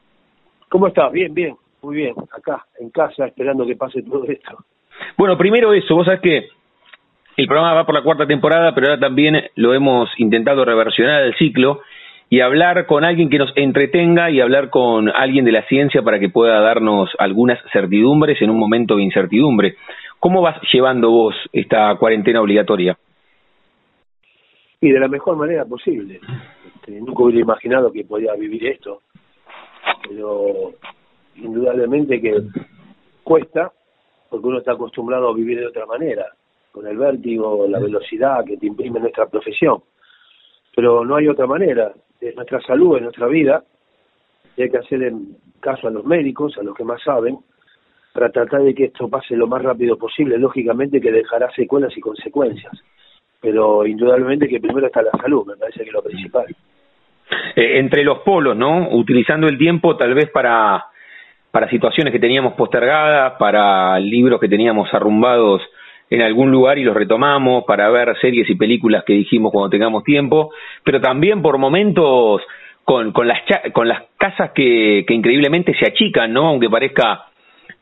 [0.69, 1.13] ¿Cómo estás?
[1.13, 2.15] Bien, bien, muy bien.
[2.37, 4.65] Acá, en casa, esperando que pase todo esto.
[5.17, 6.49] Bueno, primero eso, vos sabés que
[7.39, 11.37] el programa va por la cuarta temporada, pero ahora también lo hemos intentado reversionar el
[11.37, 11.83] ciclo
[12.29, 16.19] y hablar con alguien que nos entretenga y hablar con alguien de la ciencia para
[16.19, 19.77] que pueda darnos algunas certidumbres en un momento de incertidumbre.
[20.19, 22.99] ¿Cómo vas llevando vos esta cuarentena obligatoria?
[24.81, 26.19] Y de la mejor manera posible.
[26.75, 29.03] Este, nunca hubiera imaginado que podía vivir esto,
[30.09, 30.73] pero
[31.37, 32.35] indudablemente que
[33.23, 33.71] cuesta,
[34.29, 36.27] porque uno está acostumbrado a vivir de otra manera,
[36.73, 39.83] con el vértigo, la velocidad que te imprime nuestra profesión.
[40.75, 43.65] Pero no hay otra manera, es nuestra salud, es nuestra vida,
[44.57, 45.13] y hay que hacer
[45.61, 47.39] caso a los médicos, a los que más saben,
[48.13, 52.01] para tratar de que esto pase lo más rápido posible, lógicamente que dejará secuelas y
[52.01, 52.73] consecuencias,
[53.41, 56.47] pero indudablemente que primero está la salud, me parece que es lo principal.
[57.55, 58.91] Eh, entre los polos, ¿no?
[58.91, 60.87] Utilizando el tiempo tal vez para,
[61.51, 65.63] para situaciones que teníamos postergadas, para libros que teníamos arrumbados
[66.11, 70.05] en algún lugar y los retomamos, para ver series y películas que dijimos cuando tengamos
[70.05, 70.51] tiempo,
[70.85, 72.43] pero también por momentos
[72.85, 73.41] con, con, las,
[73.73, 76.49] con las casas que, que increíblemente se achican, ¿no?
[76.49, 77.27] Aunque parezca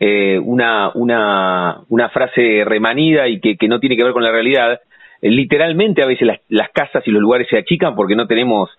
[0.00, 4.32] eh, una, una, una frase remanida y que, que no tiene que ver con la
[4.32, 4.80] realidad,
[5.22, 8.70] eh, literalmente a veces las, casas y los lugares se achican porque no tenemos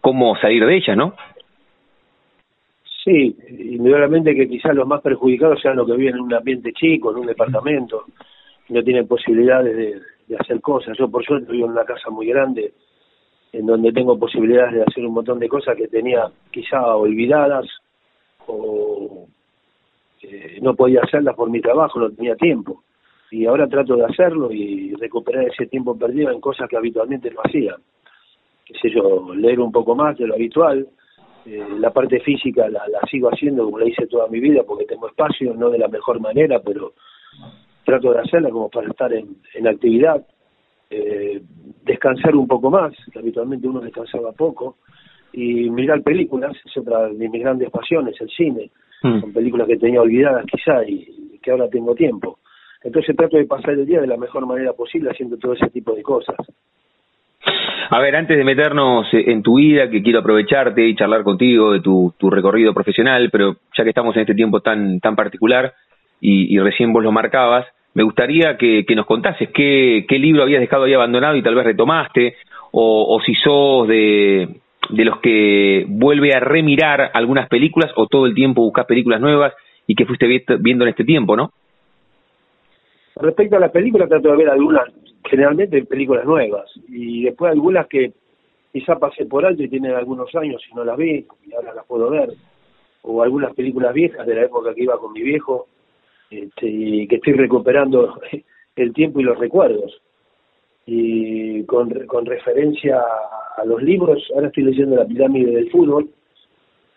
[0.00, 1.14] cómo salir de ellas, ¿no?
[3.04, 7.12] Sí, indudablemente que quizás los más perjudicados sean los que viven en un ambiente chico,
[7.12, 8.04] en un departamento,
[8.68, 10.96] no tienen posibilidades de, hacer cosas.
[10.98, 12.72] Yo por suerte vivo en una casa muy grande,
[13.52, 17.66] en donde tengo posibilidades de hacer un montón de cosas que tenía quizá olvidadas
[18.46, 19.28] o,
[20.22, 22.82] eh, no podía hacerlas por mi trabajo, no tenía tiempo.
[23.30, 27.40] Y ahora trato de hacerlo y recuperar ese tiempo perdido en cosas que habitualmente no
[27.44, 27.76] hacía.
[28.64, 30.88] Qué sé yo, leer un poco más de lo habitual.
[31.44, 34.86] Eh, la parte física la, la sigo haciendo como la hice toda mi vida porque
[34.86, 36.94] tengo espacio, no de la mejor manera, pero
[37.84, 40.24] trato de hacerla como para estar en, en actividad.
[40.90, 41.42] Eh,
[41.84, 44.76] descansar un poco más, que habitualmente uno descansaba poco,
[45.32, 48.70] y mirar películas, es otra de mis grandes pasiones, el cine.
[49.02, 49.20] Mm.
[49.20, 52.38] Son películas que tenía olvidadas quizá y, que ahora tengo tiempo.
[52.82, 55.94] Entonces trato de pasar el día de la mejor manera posible haciendo todo ese tipo
[55.94, 56.36] de cosas.
[57.90, 61.80] A ver, antes de meternos en tu vida, que quiero aprovecharte y charlar contigo de
[61.80, 65.74] tu, tu recorrido profesional, pero ya que estamos en este tiempo tan, tan particular
[66.20, 70.60] y, y recién vos lo marcabas, me gustaría que, nos contases qué, qué libro habías
[70.60, 72.36] dejado ahí abandonado y tal vez retomaste,
[72.72, 74.48] o, o si sos de,
[74.90, 79.52] de los que vuelve a remirar algunas películas o todo el tiempo buscas películas nuevas
[79.86, 80.26] y que fuiste
[80.58, 81.50] viendo en este tiempo, ¿no?
[83.16, 84.88] Respecto a las películas, trato de ver algunas,
[85.24, 88.12] generalmente películas nuevas, y después algunas que
[88.72, 91.86] quizá pasé por alto y tienen algunos años y no las vi, y ahora las
[91.86, 92.30] puedo ver,
[93.02, 95.68] o algunas películas viejas de la época que iba con mi viejo,
[96.42, 98.20] este, y que estoy recuperando
[98.76, 100.00] el tiempo y los recuerdos
[100.86, 103.00] y con, con referencia
[103.56, 106.10] a los libros, ahora estoy leyendo La pirámide del fútbol,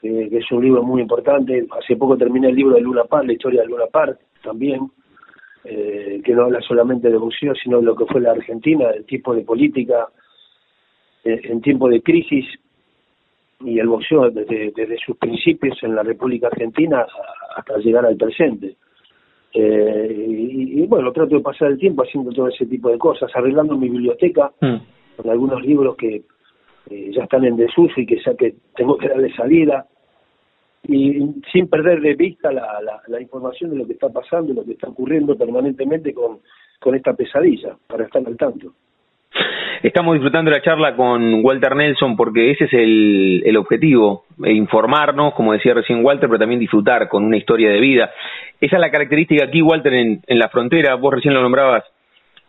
[0.02, 1.66] que es un libro muy importante.
[1.72, 4.90] Hace poco terminé el libro de Luna Park, la historia de Luna Park también,
[5.64, 9.06] eh, que no habla solamente de boxeo, sino de lo que fue la Argentina, del
[9.06, 10.08] tipo de política
[11.24, 12.46] eh, en tiempo de crisis
[13.62, 17.06] y el boxeo desde sus principios en la República Argentina
[17.56, 18.76] hasta llegar al presente.
[19.54, 23.78] Eh, y, bueno, trato de pasar el tiempo haciendo todo ese tipo de cosas, arreglando
[23.78, 24.76] mi biblioteca mm.
[25.18, 26.24] con algunos libros que
[26.90, 29.86] eh, ya están en desuso y que ya que tengo que darle salida
[30.88, 31.20] y
[31.52, 34.88] sin perder de vista la, la, información de lo que está pasando, lo que está
[34.88, 36.40] ocurriendo permanentemente con,
[36.80, 38.74] con esta pesadilla, para estar al tanto.
[39.84, 45.34] Estamos disfrutando la charla con Walter Nelson porque ese es el, el objetivo e informarnos,
[45.34, 48.12] como decía recién Walter, pero también disfrutar con una historia de vida.
[48.60, 50.96] Esa es la característica aquí, Walter, en, la frontera.
[50.96, 51.84] Vos recién lo nombrabas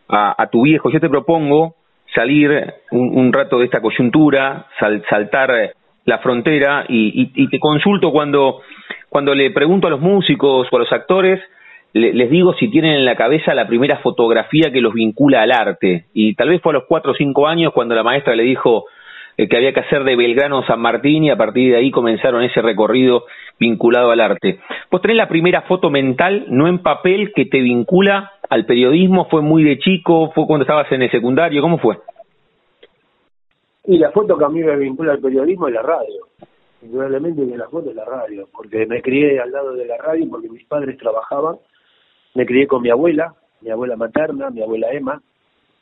[0.08, 0.90] a, tu viejo.
[0.90, 1.74] Yo te propongo
[2.14, 8.62] salir un, rato de esta coyuntura, saltar la frontera y, te consulto cuando,
[9.10, 11.40] cuando le pregunto a los músicos o a los actores,
[11.92, 16.06] les digo si tienen en la cabeza la primera fotografía que los vincula al arte.
[16.14, 18.86] Y tal vez fue a los cuatro o cinco años cuando la maestra le dijo
[19.46, 22.42] que había que hacer de Belgrano a San Martín y a partir de ahí comenzaron
[22.42, 23.24] ese recorrido
[23.60, 24.58] vinculado al arte.
[24.90, 29.42] Vos tenés la primera foto mental, no en papel, que te vincula al periodismo, fue
[29.42, 31.98] muy de chico, fue cuando estabas en el secundario, ¿cómo fue?
[33.84, 36.26] Y la foto que a mí me vincula al periodismo es la radio.
[36.82, 40.26] Indudablemente que la foto es la radio, porque me crié al lado de la radio,
[40.28, 41.56] porque mis padres trabajaban.
[42.34, 45.20] Me crié con mi abuela, mi abuela materna, mi abuela Emma,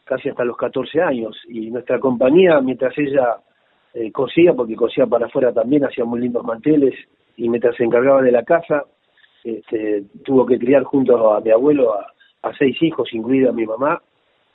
[0.04, 1.36] casi hasta los 14 años.
[1.48, 3.38] Y nuestra compañía, mientras ella
[3.96, 6.94] eh, cosía, porque cosía para afuera también, hacía muy lindos manteles,
[7.36, 8.84] y mientras se encargaba de la casa,
[9.42, 12.12] este, tuvo que criar junto a mi abuelo a,
[12.56, 14.00] seis hijos, incluida mi mamá.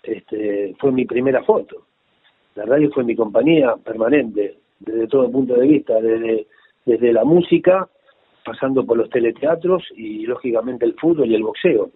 [0.01, 1.85] Este, fue mi primera foto
[2.55, 6.47] la radio fue mi compañía permanente, desde todo punto de vista, desde,
[6.85, 7.87] desde la música,
[8.43, 11.91] pasando por los teleteatros y lógicamente el fútbol y el boxeo.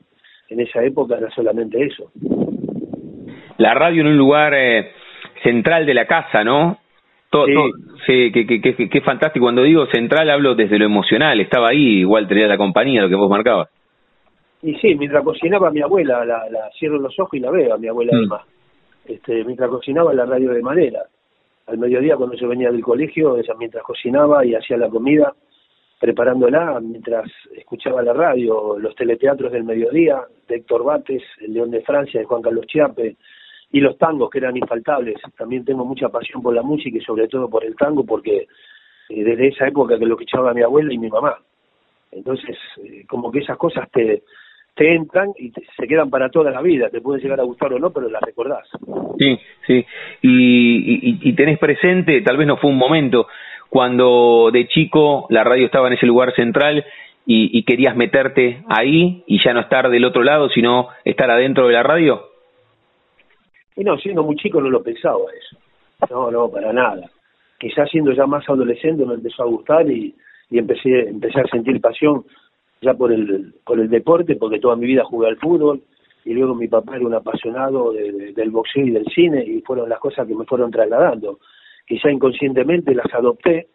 [0.49, 2.12] En esa época era solamente eso.
[3.58, 4.91] La radio en un lugar eh,
[5.43, 6.77] central de la casa, ¿no?
[7.36, 7.54] Todo, sí,
[8.06, 9.45] sí que, que, que, fantástico.
[9.45, 11.39] Cuando digo central hablo desde lo emocional.
[11.41, 13.69] Estaba ahí, igual tenía la compañía, lo que vos marcabas.
[14.62, 17.78] Y sí, mientras cocinaba mi abuela, la, la cierro los ojos y la veo a
[17.78, 18.56] mi abuela mm
[19.08, 21.04] este, mientras cocinaba la radio de madera.
[21.67, 25.34] Al mediodía cuando yo venía del colegio, ella mientras cocinaba y hacía la comida,
[26.00, 31.82] preparándola, mientras escuchaba la radio, los teleteatros del mediodía, de Héctor Bates, El León de
[31.82, 33.15] Francia, de Juan Carlos Chiape,
[33.71, 35.15] y los tangos que eran infaltables.
[35.38, 38.47] También tengo mucha pasión por la música y sobre todo por el tango, porque
[39.10, 41.38] eh, desde esa época que lo escuchaba mi abuela y mi mamá.
[42.12, 44.23] Entonces, eh, como que esas cosas te,
[44.75, 46.89] te entran y se quedan para toda la vida.
[46.89, 48.67] Te pueden llegar a gustar o no, pero las recordás.
[49.17, 49.86] Sí, sí.
[50.21, 53.28] Y, y, tenés presente, tal vez no fue un momento,
[53.69, 56.86] cuando de chico la radio estaba en ese lugar central
[57.25, 61.67] y, y querías meterte ahí y ya no estar del otro lado, sino estar adentro
[61.67, 62.35] de la radio.
[63.75, 65.57] Y no, siendo muy chico no lo pensaba eso.
[66.09, 67.09] No, no, para nada.
[67.59, 70.13] Quizás siendo ya más adolescente me empezó a gustar y,
[70.49, 72.25] y empecé, empecé a sentir pasión
[72.81, 75.81] ya por el, por el deporte, porque toda mi vida jugué al fútbol,
[76.23, 79.99] y luego mi papá era un apasionado del boxeo y del cine, y fueron las
[79.99, 81.39] cosas que me fueron trasladando.
[81.88, 83.67] Quizá inconscientemente las adopté,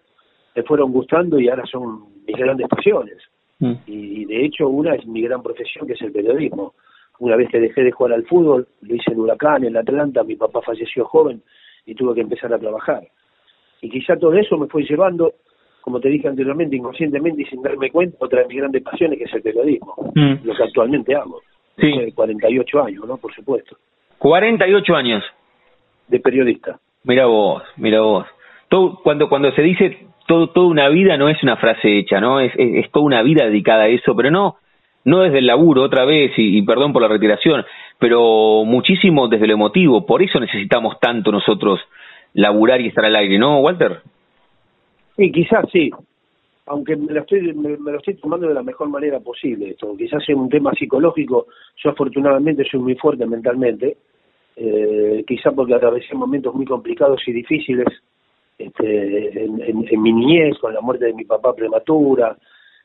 [0.57, 3.19] me fueron gustando y ahora son mis grandes pasiones.
[3.61, 3.75] Mm.
[3.87, 6.75] Y de hecho una es mi gran profesión, que es el periodismo.
[7.21, 10.37] Una vez que dejé de jugar al fútbol, lo hice en Huracán, en Atlanta, mi
[10.37, 11.43] papá falleció joven
[11.87, 13.03] y tuve que empezar a trabajar.
[13.81, 15.33] Y quizá todo eso me fue llevando
[15.81, 19.25] como te dije anteriormente, inconscientemente y sin darme cuenta, otra de mis grandes pasiones que
[19.25, 20.45] es el periodismo, mm.
[20.45, 21.41] lo que actualmente hago.
[21.79, 21.91] Sí.
[21.91, 23.17] De 48 años, ¿no?
[23.17, 23.77] Por supuesto.
[24.19, 25.25] 48 años.
[26.09, 26.79] De periodista.
[27.05, 28.27] Mira vos, mira vos.
[28.69, 32.41] Todo, cuando, cuando se dice todo, toda una vida no es una frase hecha, ¿no?
[32.41, 34.57] Es, es, toda una vida dedicada a eso, pero no,
[35.05, 37.65] no desde el laburo otra vez, y, perdón por la retiración,
[37.99, 40.07] pero muchísimo desde lo emotivo.
[40.07, 41.81] Por eso necesitamos tanto nosotros
[42.35, 44.01] laburar y estar al aire, ¿no, Walter?
[45.17, 45.91] Sí, quizás sí,
[46.67, 49.97] aunque me lo, estoy, me, lo estoy tomando de la mejor manera posible esto.
[49.97, 51.49] Quizás sea un tema psicológico,
[51.83, 53.97] yo afortunadamente soy muy fuerte mentalmente,
[54.57, 57.87] eh, quizás porque atravesé momentos muy complicados y difíciles
[58.57, 62.37] este, en, mi niñez, con la muerte de mi papá prematura,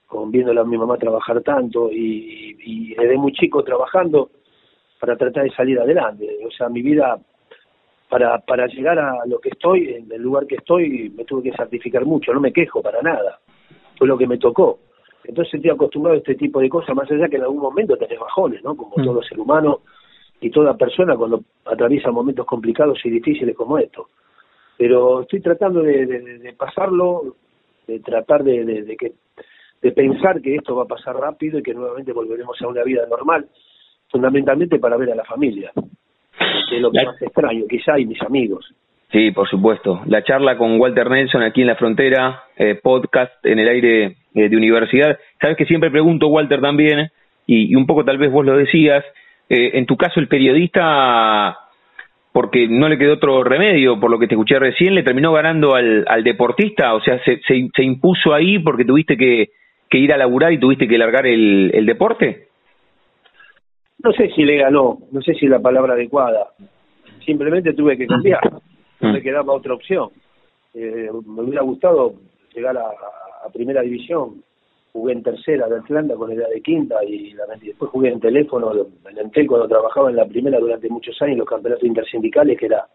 [0.06, 4.30] con viéndola a mi mamá trabajar tanto y, y desde muy chico trabajando
[5.00, 6.28] para tratar de salir adelante.
[6.46, 7.20] O sea, mi vida
[8.10, 11.58] para, para llegar a lo que estoy, en el lugar que estoy, me tuve que
[11.58, 13.40] sacrificar mucho, no me quejo para nada,
[13.98, 14.80] fue lo que me tocó.
[15.24, 18.20] Entonces estoy acostumbrado a este tipo de cosas, más allá que en algún momento tenés
[18.20, 18.76] bajones, ¿no?
[18.76, 19.04] Como mm.
[19.04, 19.82] todo ser humano
[20.40, 24.10] y toda persona cuando atraviesa momentos complicados y difíciles como esto.
[24.78, 27.36] Pero estoy tratando de, de, pasarlo,
[27.88, 29.14] de tratar de, de, que,
[29.86, 33.06] de pensar que esto va a pasar rápido y que nuevamente volveremos a una vida
[33.08, 33.48] normal,
[34.10, 35.72] fundamentalmente para ver a la familia
[36.70, 38.74] que es lo que más extraño, quizá, y mis amigos.
[39.12, 40.02] Sí, por supuesto.
[40.08, 44.50] La charla con Walter Nelson aquí en la frontera, eh, podcast en el aire eh,
[44.50, 45.18] de universidad.
[45.40, 47.12] Sabes que siempre pregunto, Walter, también,
[47.46, 49.06] y, un poco tal vez vos lo decías,
[49.50, 51.58] eh, en tu caso el periodista,
[52.34, 55.76] porque no le quedó otro remedio, por lo que te escuché recién, le terminó ganando
[55.76, 59.50] al, al deportista, o sea, se, se, impuso ahí porque tuviste que,
[59.90, 62.46] que, ir a laburar y tuviste que largar el, el deporte
[64.06, 66.50] no sé si le ganó, no sé si es la palabra adecuada.
[67.26, 68.40] Simplemente tuve que cambiar,
[69.02, 70.10] no me quedaba otra opción.
[70.76, 72.14] Eh, me hubiera gustado
[72.54, 72.92] llegar a,
[73.52, 74.44] primera división.
[74.94, 77.34] Jugué en tercera de Atlanta con edad de quinta y,
[77.64, 81.50] después jugué en teléfono en Entel cuando trabajaba en la primera durante muchos años, los
[81.50, 82.86] campeonatos intersindicales, que era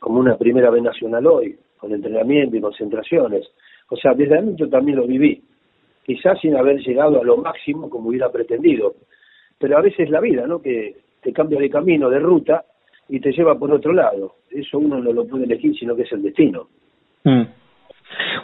[0.00, 3.46] como una primera vez nacional hoy, con entrenamiento y concentraciones.
[3.90, 5.40] O sea, desde adentro también lo viví,
[6.08, 8.94] quizás sin haber llegado a lo máximo como hubiera pretendido.
[9.58, 10.62] Pero a veces la vida, ¿no?
[10.62, 12.64] Que te cambia de camino, de ruta,
[13.10, 14.36] y te lleva por otro lado.
[14.50, 16.68] Eso uno no lo puede elegir, sino que es el destino.
[17.24, 17.42] Mm.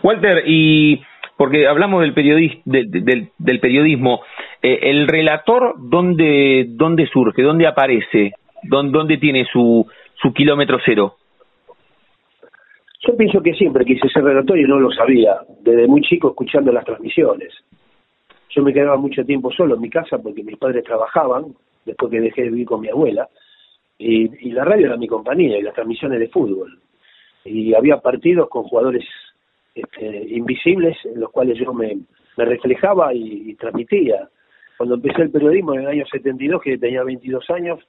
[0.02, 1.00] Walter, y
[1.38, 2.12] porque hablamos del,
[3.38, 4.20] del, periodismo,
[4.62, 9.86] eh, ¿el relator dónde, dónde surge, dónde aparece, dónde, dónde tiene su,
[10.20, 11.14] su kilómetro cero?
[13.06, 16.72] Yo pienso que siempre quise ser relator y no lo sabía, desde muy chico escuchando
[16.72, 17.52] las transmisiones.
[18.48, 22.20] Yo me quedaba mucho tiempo solo en mi casa porque mis padres trabajaban, después que
[22.20, 23.28] dejé de vivir con mi abuela,
[23.98, 26.78] y, la radio era mi compañía y las transmisiones de fútbol.
[27.44, 29.04] Y había partidos con jugadores
[29.74, 31.98] este, invisibles en los cuales yo me,
[32.36, 34.28] reflejaba y, transmitía.
[34.78, 37.80] Cuando empecé el periodismo en el año 72, que tenía 22 años,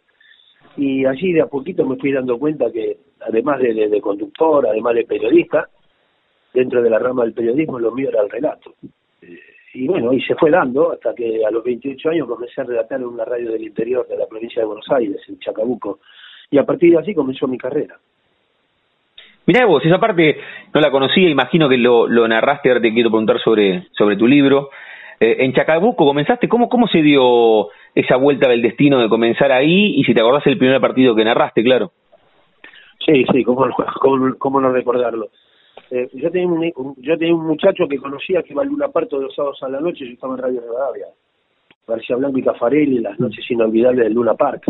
[0.78, 5.05] y allí de a poquito me fui dando cuenta que además de, conductor, además de
[5.05, 5.68] periodista,
[6.53, 8.74] dentro de la rama del periodismo lo mío era el relato.
[9.22, 9.39] Eh,
[9.74, 12.99] y bueno, y se fue dando hasta que a los 28 años comencé a relatar
[12.99, 15.99] en una radio del interior de la provincia de Buenos Aires, en Chacabuco,
[16.49, 17.97] y a partir de allí comenzó mi carrera.
[19.47, 20.38] Mirá vos, esa parte
[20.74, 24.26] no la conocía, imagino que lo, lo narraste, ahora te quiero preguntar sobre, sobre tu
[24.26, 24.70] libro.
[25.20, 29.93] Eh, en Chacabuco comenzaste, ¿cómo, ¿cómo se dio esa vuelta del destino de comenzar ahí?
[29.97, 31.91] Y si te acordás el primer partido que narraste, claro.
[33.05, 33.68] Sí, sí, cómo,
[34.39, 35.30] cómo, no recordarlo.
[35.91, 39.18] Eh, yo, tenía un, yo tenía un muchacho que conocía que iba a Luna Parto
[39.18, 41.05] de los sábados a la noche, yo estaba en Radio Rivadavia,
[41.88, 44.63] García Blanco y Cafarelli, las noches inolvidables del Luna Park,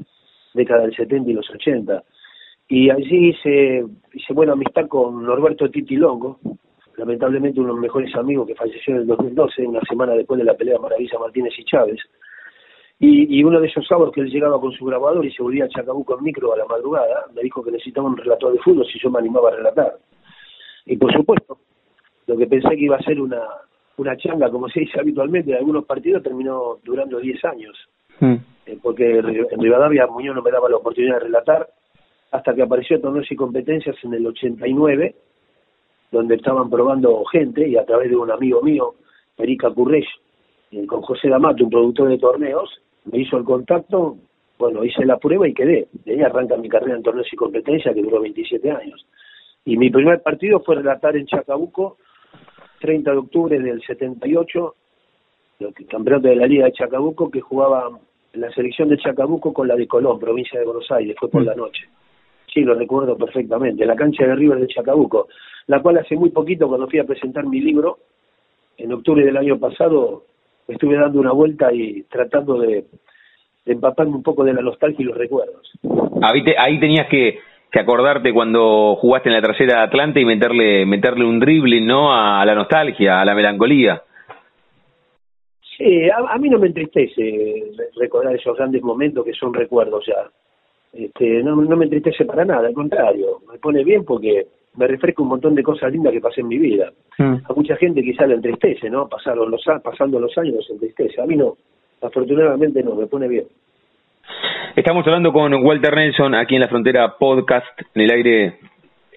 [0.53, 2.03] década del 70 y los 80.
[2.67, 6.39] Y allí hice, hice buena amistad con Norberto Titi Longo,
[6.97, 10.45] lamentablemente uno de los mejores amigos que falleció en el 2012, una semana después de
[10.45, 11.99] la pelea Maravilla Martínez y Chávez.
[12.99, 15.65] Y, y, uno de esos sábados que él llegaba con su grabador y se volvía
[15.65, 18.85] a Chacabuco en micro a la madrugada, me dijo que necesitaba un relator de fútbol
[18.85, 19.97] si yo me animaba a relatar.
[20.85, 21.57] Y por supuesto,
[22.27, 23.41] lo que pensé que iba a ser una,
[23.97, 27.77] una changa, como se dice habitualmente, en algunos partidos terminó durando 10 años.
[28.19, 28.35] Mm.
[28.65, 31.67] Eh, porque en Rivadavia Muñoz no me daba la oportunidad de relatar,
[32.31, 35.15] hasta que apareció Torneos y Competencias en el 89,
[36.15, 38.95] donde estaban probando gente, y a través de un amigo mío,
[39.37, 40.07] Erika Currech,
[40.71, 42.69] eh, con José D'Amato, un productor de torneos,
[43.05, 44.17] me hizo el contacto,
[44.57, 45.87] bueno, hice la prueba y quedé.
[46.05, 49.05] De ahí arranca mi carrera en Torneos y Competencias, que duró 27 años.
[49.65, 51.97] Y mi primer partido fue relatar en Chacabuco,
[52.79, 54.75] 30 de octubre del 78,
[55.59, 57.89] el campeonato de la Liga de Chacabuco, que jugaba
[58.33, 61.45] la selección de Chacabuco con la de Colón, provincia de Buenos Aires, fue por mm.
[61.45, 61.89] la noche.
[62.55, 65.27] Sí, lo recuerdo perfectamente, la cancha de River de Chacabuco,
[65.67, 67.97] la cual hace muy poquito, cuando fui a presentar mi libro,
[68.77, 70.23] en octubre del año pasado,
[70.65, 72.85] estuve dando una vuelta y tratando de,
[73.65, 75.69] empaparme un poco de la nostalgia y los recuerdos.
[76.21, 77.39] Ahí, ahí tenías que
[77.75, 82.13] que acordarte cuando jugaste en la trasera de Atlanta y meterle meterle un dribbling, ¿no?
[82.13, 84.01] A, la nostalgia, a la melancolía.
[85.77, 90.29] Sí, a, mí no me entristece recordar esos grandes momentos que son recuerdos ya.
[90.95, 95.21] Este, no, no me entristece para nada, al contrario, me pone bien porque me refresca
[95.21, 96.91] un montón de cosas lindas que pasé en mi vida.
[97.17, 97.35] Mm.
[97.49, 99.07] A mucha gente quizá le entristece, ¿no?
[99.07, 101.21] Pasaron los, pasando los años se entristece.
[101.21, 101.55] A mí no,
[102.01, 103.45] afortunadamente no, me pone bien.
[104.75, 108.59] Estamos hablando con Walter Nelson aquí en la frontera podcast, en el aire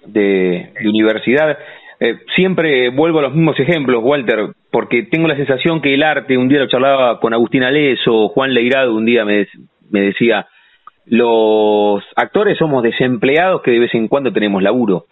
[0.05, 1.57] de, universidad.
[1.99, 6.37] Eh, siempre vuelvo a los mismos ejemplos, Walter, porque tengo la sensación que el arte,
[6.37, 9.47] un día lo charlaba con Agustín Alés o Juan Leirado, un día me,
[9.91, 10.47] decía,
[11.09, 15.05] los actores somos desempleados que de vez en cuando tenemos laburo.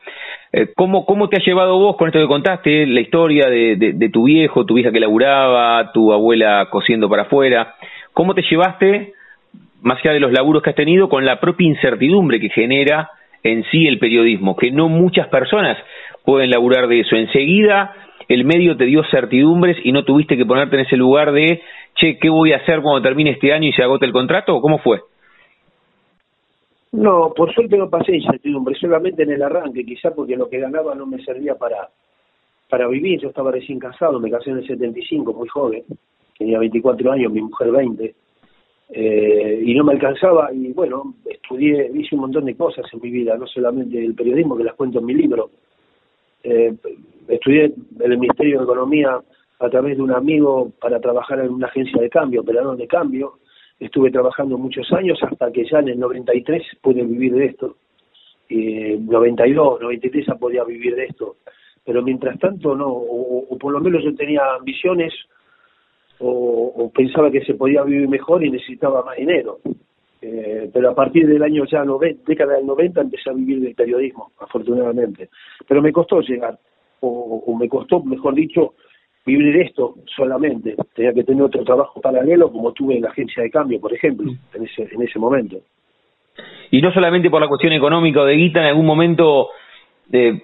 [0.54, 4.10] Eh, ¿cómo, ¿Cómo te ha llevado vos con esto que contaste, la historia de, de
[4.10, 7.76] tu viejo, tu vieja que laburaba, tu abuela cosiendo para afuera?
[8.14, 9.14] ¿Cómo te llevaste
[9.82, 13.10] más allá de los laburos que has tenido, con la propia incertidumbre que genera
[13.44, 15.78] en sí el periodismo, que no muchas personas
[16.26, 17.16] pueden laburar de eso.
[17.16, 17.94] Enseguida
[18.28, 21.62] el medio te dio certidumbres y no tuviste que ponerte en ese lugar de,
[21.96, 24.60] che, ¿qué voy a hacer cuando termine este año y se agote el contrato?
[24.60, 25.00] ¿Cómo fue?
[26.98, 30.96] No, por suerte no pasé incertidumbre, solamente en el arranque, quizá porque lo que ganaba
[30.96, 31.90] no me servía para,
[32.68, 33.20] para vivir.
[33.22, 35.84] Yo estaba recién casado, me casé en el 75, muy joven,
[36.40, 38.16] tenía 24 años, mi mujer 20
[38.90, 43.12] eh, y no me alcanzaba y bueno, estudié, hice un montón de cosas en mi
[43.12, 45.52] vida, no solamente el periodismo que las cuento en mi libro.
[46.44, 46.74] Eh,
[47.28, 49.20] estudié el Ministerio de Economía
[49.60, 53.34] a través de un amigo para trabajar en una agencia de cambio, operador de cambio.
[53.80, 57.76] Estuve trabajando muchos años hasta que ya en el 93 pude vivir de esto.
[58.50, 61.36] Eh, 92, 93 ya podía vivir de esto.
[61.86, 65.14] pero mientras tanto no, o, por lo menos yo tenía ambiciones
[66.20, 69.60] o, pensaba que se podía vivir mejor y necesitaba más dinero.
[70.22, 73.76] Eh, pero a partir del año ya 90, década del 90 empecé a vivir del
[73.76, 75.30] periodismo, afortunadamente.
[75.68, 76.58] Pero me costó llegar,
[77.02, 78.74] o, o me costó, mejor dicho,
[79.28, 80.76] vivir de esto solamente.
[80.96, 84.32] Tenía que tener otro trabajo paralelo como tuve en la agencia de cambio, por ejemplo,
[84.54, 85.58] en ese, en ese momento.
[86.72, 89.50] Y no solamente por la cuestión económica o de guita, en algún momento
[90.12, 90.42] eh,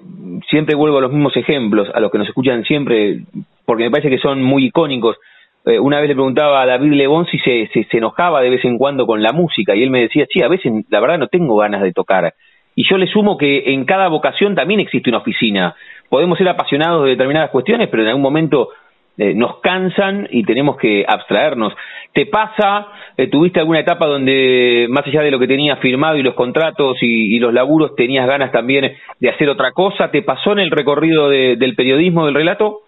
[0.50, 3.22] siempre vuelvo a los mismos ejemplos, a los que nos escuchan siempre,
[3.66, 5.18] porque me parece que son muy icónicos.
[5.66, 8.66] Eh, una vez le preguntaba a David Lebón si se, se, se, enojaba de vez
[8.66, 11.28] en cuando con la música y él me decía, sí, a veces la verdad no
[11.28, 12.34] tengo ganas de tocar.
[12.76, 15.76] Y yo le sumo que en cada vocación también existe una oficina
[16.14, 18.70] podemos ser apasionados de determinadas cuestiones, pero en algún momento
[19.18, 21.74] eh, nos cansan y tenemos que abstraernos.
[22.14, 22.86] ¿Te pasa,
[23.18, 26.98] eh, tuviste alguna etapa donde más allá de lo que tenías firmado y los contratos
[27.02, 30.12] y, los laburos, tenías ganas también de hacer otra cosa?
[30.12, 32.82] ¿Te pasó en el recorrido del periodismo, del relato?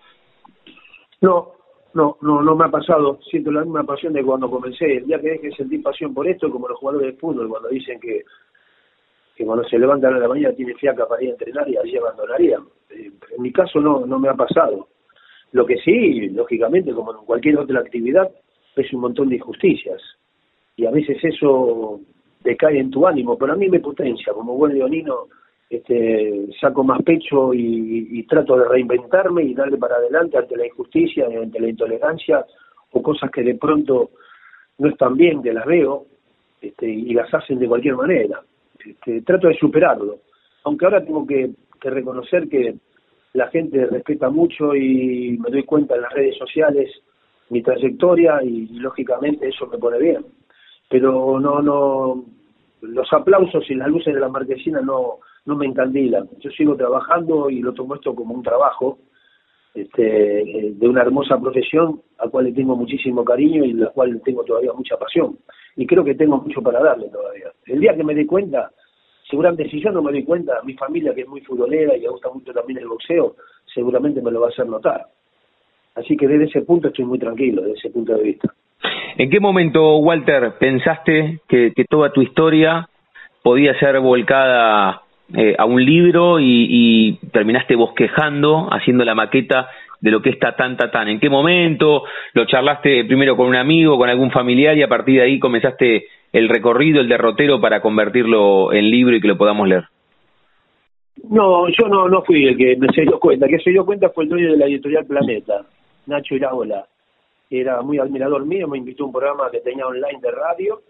[1.21, 1.47] No,
[1.95, 3.17] no, no, no me ha pasado.
[3.31, 4.97] Siento la misma pasión de cuando comencé.
[4.97, 7.69] El día que dejé de sentir pasión por esto, como los jugadores de fútbol, cuando
[7.69, 8.21] dicen que,
[9.35, 11.97] que cuando se levantan a la mañana tiene fiaca para ir a entrenar y allí
[11.97, 12.63] abandonarían
[12.95, 14.87] en mi caso no, no me ha pasado.
[15.51, 18.29] Lo que sí, lógicamente, como en cualquier otra actividad,
[18.75, 20.01] es un montón de injusticias.
[20.75, 22.01] Y a veces eso
[22.43, 24.33] decae en tu ánimo, pero a mí me potencia.
[24.33, 25.27] Como buen leonino,
[25.69, 31.27] este, saco más pecho y, trato de reinventarme y darle para adelante ante la injusticia,
[31.27, 32.45] ante la intolerancia
[32.91, 34.09] o cosas que de pronto
[34.79, 36.05] no están bien, que las veo
[36.59, 38.41] este, y las hacen de cualquier manera.
[38.85, 40.19] Este, trato de superarlo.
[40.63, 42.75] Aunque ahora tengo que reconocer que
[43.33, 46.89] la gente respeta mucho y me doy cuenta en las redes sociales
[47.49, 50.25] mi trayectoria y, lógicamente eso me pone bien.
[50.89, 52.23] Pero no, no,
[52.81, 56.29] los aplausos y las luces de la marquesina no, no me encandilan.
[56.39, 58.99] Yo sigo trabajando y lo tomo esto como un trabajo
[59.75, 64.21] este, de una hermosa profesión a la cual le tengo muchísimo cariño y la cual
[64.23, 65.37] tengo todavía mucha pasión.
[65.75, 67.51] Y creo que tengo mucho para darle todavía.
[67.65, 68.71] El día que me dé cuenta
[69.29, 72.09] seguramente si yo no me doy cuenta, mi familia que es muy futbolera y le
[72.09, 73.35] gusta mucho también el boxeo,
[73.73, 75.05] seguramente me lo va a hacer notar.
[75.95, 78.53] Así que desde ese punto estoy muy tranquilo, desde ese punto de vista.
[79.17, 82.89] ¿En qué momento, Walter, pensaste que, toda tu historia
[83.41, 85.03] podía ser volcada
[85.33, 89.69] eh, a un libro y, y, terminaste bosquejando, haciendo la maqueta
[89.99, 91.07] de lo que está tan, tan?
[91.07, 92.03] ¿En qué momento
[92.33, 96.07] lo charlaste primero con un amigo, con algún familiar y a partir de ahí comenzaste
[96.31, 99.85] el recorrido, el derrotero para convertirlo en libro y que lo podamos leer?
[101.29, 103.45] No, yo no, no fui el que me se dio cuenta.
[103.45, 105.65] El que se dio cuenta fue el dueño de la editorial Planeta,
[106.05, 106.85] Nacho Iraola.
[107.49, 110.81] Era muy admirador mío, me invitó a un programa que tenía online de radio.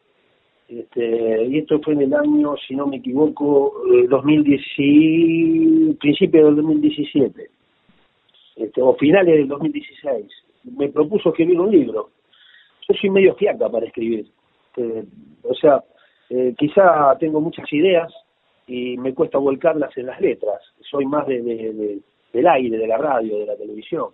[0.67, 3.73] Este, y esto fue en el año, si no me equivoco,
[4.09, 7.49] 2010, eh, principio del 2017,
[8.55, 10.25] este, o finales del 2016.
[10.75, 12.09] Me propuso escribir un libro.
[12.87, 14.25] Yo soy medio fiaca para escribir.
[14.67, 15.03] Este,
[15.43, 15.83] o sea,
[16.29, 18.11] eh, quizá tengo muchas ideas
[18.67, 20.61] y me cuesta volcarlas en las letras.
[20.89, 22.01] Soy más de,
[22.33, 24.07] del aire, de la radio, de la televisión.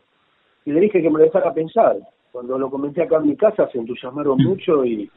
[0.65, 1.97] Y le dije que me lo dejara pensar.
[2.33, 4.47] Cuando lo comenté acá en mi casa se entusiasmaron mm.
[4.47, 5.09] mucho y,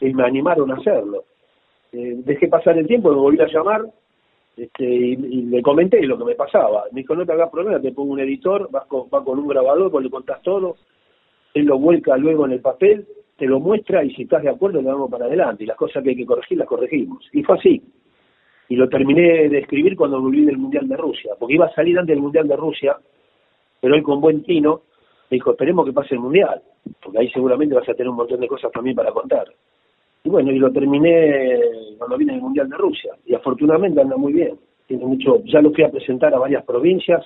[0.00, 1.24] me animaron a hacerlo.
[1.92, 3.82] Eh, dejé pasar el tiempo, me volví a llamar
[4.56, 6.84] este, y, le comenté lo que me pasaba.
[6.92, 9.48] Me dijo, no te hagas problema, te pongo un editor, vas con, vas con un
[9.48, 10.76] grabador, vos le contás todo,
[11.54, 13.06] él lo vuelca luego en el papel
[13.38, 16.02] te lo muestra y si estás de acuerdo le damos para adelante y las cosas
[16.02, 17.24] que hay que corregir las corregimos.
[17.32, 17.80] Y fue así.
[18.68, 21.96] Y lo terminé de escribir cuando volví del Mundial de Rusia, porque iba a salir
[21.96, 22.96] antes del Mundial de Rusia,
[23.80, 24.82] pero él con buen tino
[25.30, 26.60] me dijo, esperemos que pase el Mundial,
[27.00, 29.46] porque ahí seguramente vas a tener un montón de cosas también para contar.
[30.28, 31.58] Y bueno, y lo terminé
[31.96, 34.58] cuando vine del Mundial de Rusia, y afortunadamente anda muy bien.
[34.86, 37.24] Tiene mucho, ya lo fui a presentar a varias provincias,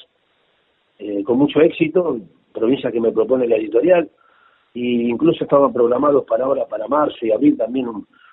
[1.00, 2.20] eh, con mucho éxito,
[2.55, 4.09] provincias que me propone la editorial,
[4.72, 7.88] y incluso estaban programados para ahora, para marzo y abril también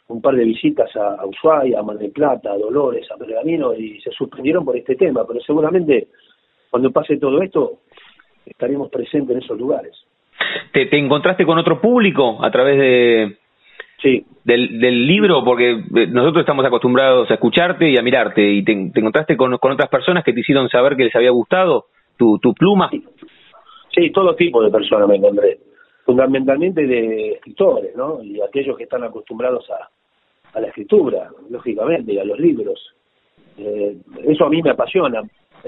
[0.08, 4.00] un, par de visitas a, Ushuaia, a Mar del Plata, a Dolores, a Pergamino y
[4.02, 6.10] se suspendieron por este tema, pero seguramente
[6.70, 7.80] cuando pase todo esto
[8.46, 9.96] estaremos presentes en esos lugares.
[10.72, 13.38] ¿Te, te encontraste con otro público a través de,
[14.02, 14.26] sí.
[14.44, 15.44] del, del libro?
[15.44, 19.72] Porque eh, nosotros estamos acostumbrados a escucharte y a mirarte, y te, encontraste con, con
[19.72, 21.86] otras personas que te hicieron saber que les había gustado
[22.18, 22.90] tu, tu pluma.
[23.94, 25.60] Sí, todo tipo de personas me encontré
[26.06, 28.24] fundamentalmente de escritores, ¿no?
[28.24, 32.96] Y aquellos que están acostumbrados a, a la escritura, lógicamente, y a los libros.
[33.58, 35.22] Eh, eso a mí me apasiona.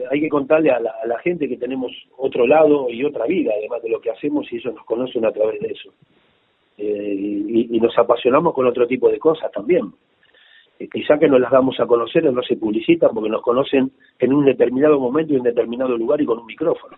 [0.09, 3.89] hay que contarle a la, gente que tenemos otro lado y otra vida, además de
[3.89, 5.93] lo que hacemos, y ellos nos conocen a través de eso.
[6.77, 7.15] Eh,
[7.69, 9.91] y, nos apasionamos con otro tipo de cosas también.
[10.91, 14.33] quizá que nos las damos a conocer o no se publicitan porque nos conocen en
[14.33, 16.95] un determinado momento y en determinado lugar y con un micrófono.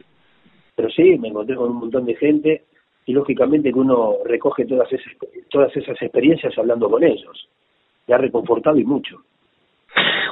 [0.76, 2.64] Pero sí, me encontré con un montón de gente
[3.06, 5.14] y lógicamente que uno recoge todas esas,
[5.50, 7.50] todas esas experiencias hablando con ellos.
[8.08, 9.22] Me ha reconfortado y mucho.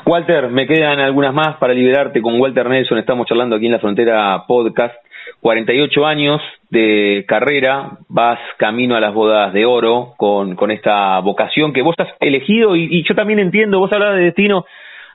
[0.06, 2.98] Walter, me quedan algunas más para liberarte con Walter Nelson.
[2.98, 5.01] Estamos charlando aquí en la Frontera Podcast.
[5.40, 11.74] 48 años de carrera, vas camino a las bodas de oro con, con esta vocación
[11.74, 14.66] que vos has elegido y, yo también entiendo, vos hablabas de destino,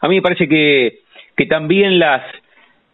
[0.01, 1.01] a mí me parece que,
[1.37, 2.23] que también las,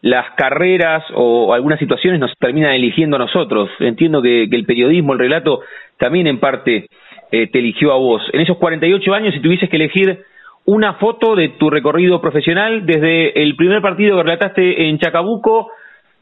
[0.02, 3.70] las carreras o algunas situaciones nos terminan eligiendo a nosotros.
[3.80, 5.60] Entiendo que, que el periodismo, el relato,
[5.98, 6.86] también en parte
[7.30, 8.22] eh, te eligió a vos.
[8.32, 10.24] En esos 48 años, si tuvieses que elegir
[10.64, 15.70] una foto de tu recorrido profesional desde el primer partido que relataste en Chacabuco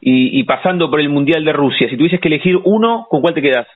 [0.01, 3.35] y, y pasando por el Mundial de Rusia, si tuvieses que elegir uno, ¿con cuál
[3.35, 3.67] te quedas?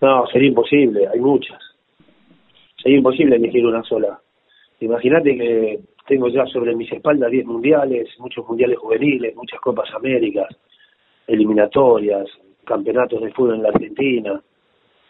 [0.00, 1.58] No, sería imposible, hay muchas.
[2.82, 4.18] Sería imposible elegir una sola.
[4.80, 10.48] Imagínate que tengo ya sobre mis espaldas 10 mundiales, muchos mundiales juveniles, muchas Copas Américas,
[11.26, 12.26] eliminatorias,
[12.64, 14.42] campeonatos de fútbol en la Argentina,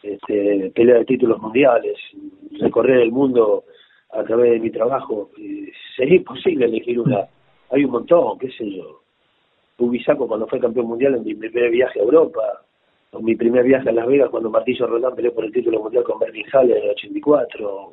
[0.03, 1.97] este, pelea de títulos mundiales,
[2.59, 3.65] recorrer el mundo
[4.13, 5.31] a través de mi trabajo.
[5.97, 7.29] Sería imposible elegir una.
[7.71, 9.00] Hay un montón, qué sé yo.
[9.81, 12.63] Ubisaco cuando fue campeón mundial en mi primer viaje a Europa,
[13.13, 16.05] o mi primer viaje a Las Vegas cuando Martillo Rodán peleó por el título mundial
[16.05, 17.93] con Bernie Haller en el 84,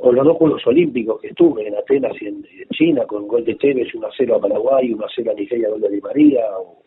[0.00, 3.56] o los dos Juegos Olímpicos que estuve en Atenas y en, China con gol de
[3.56, 6.44] Tevez, 1 a 0 a Paraguay, 1 a 0 a Nigeria, gol de Di María,
[6.58, 6.84] o,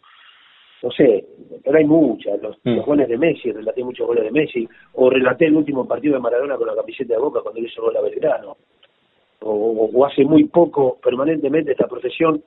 [0.84, 1.26] no sé,
[1.63, 2.76] pero hay muchas, los, mm.
[2.78, 6.22] los, goles de Messi, relaté muchos goles de Messi, o relaté el último partido de
[6.22, 8.57] Maradona con la camiseta de Boca cuando le hizo gol a Belgrano,
[9.41, 12.41] o, o, hace muy poco, permanentemente esta profesión,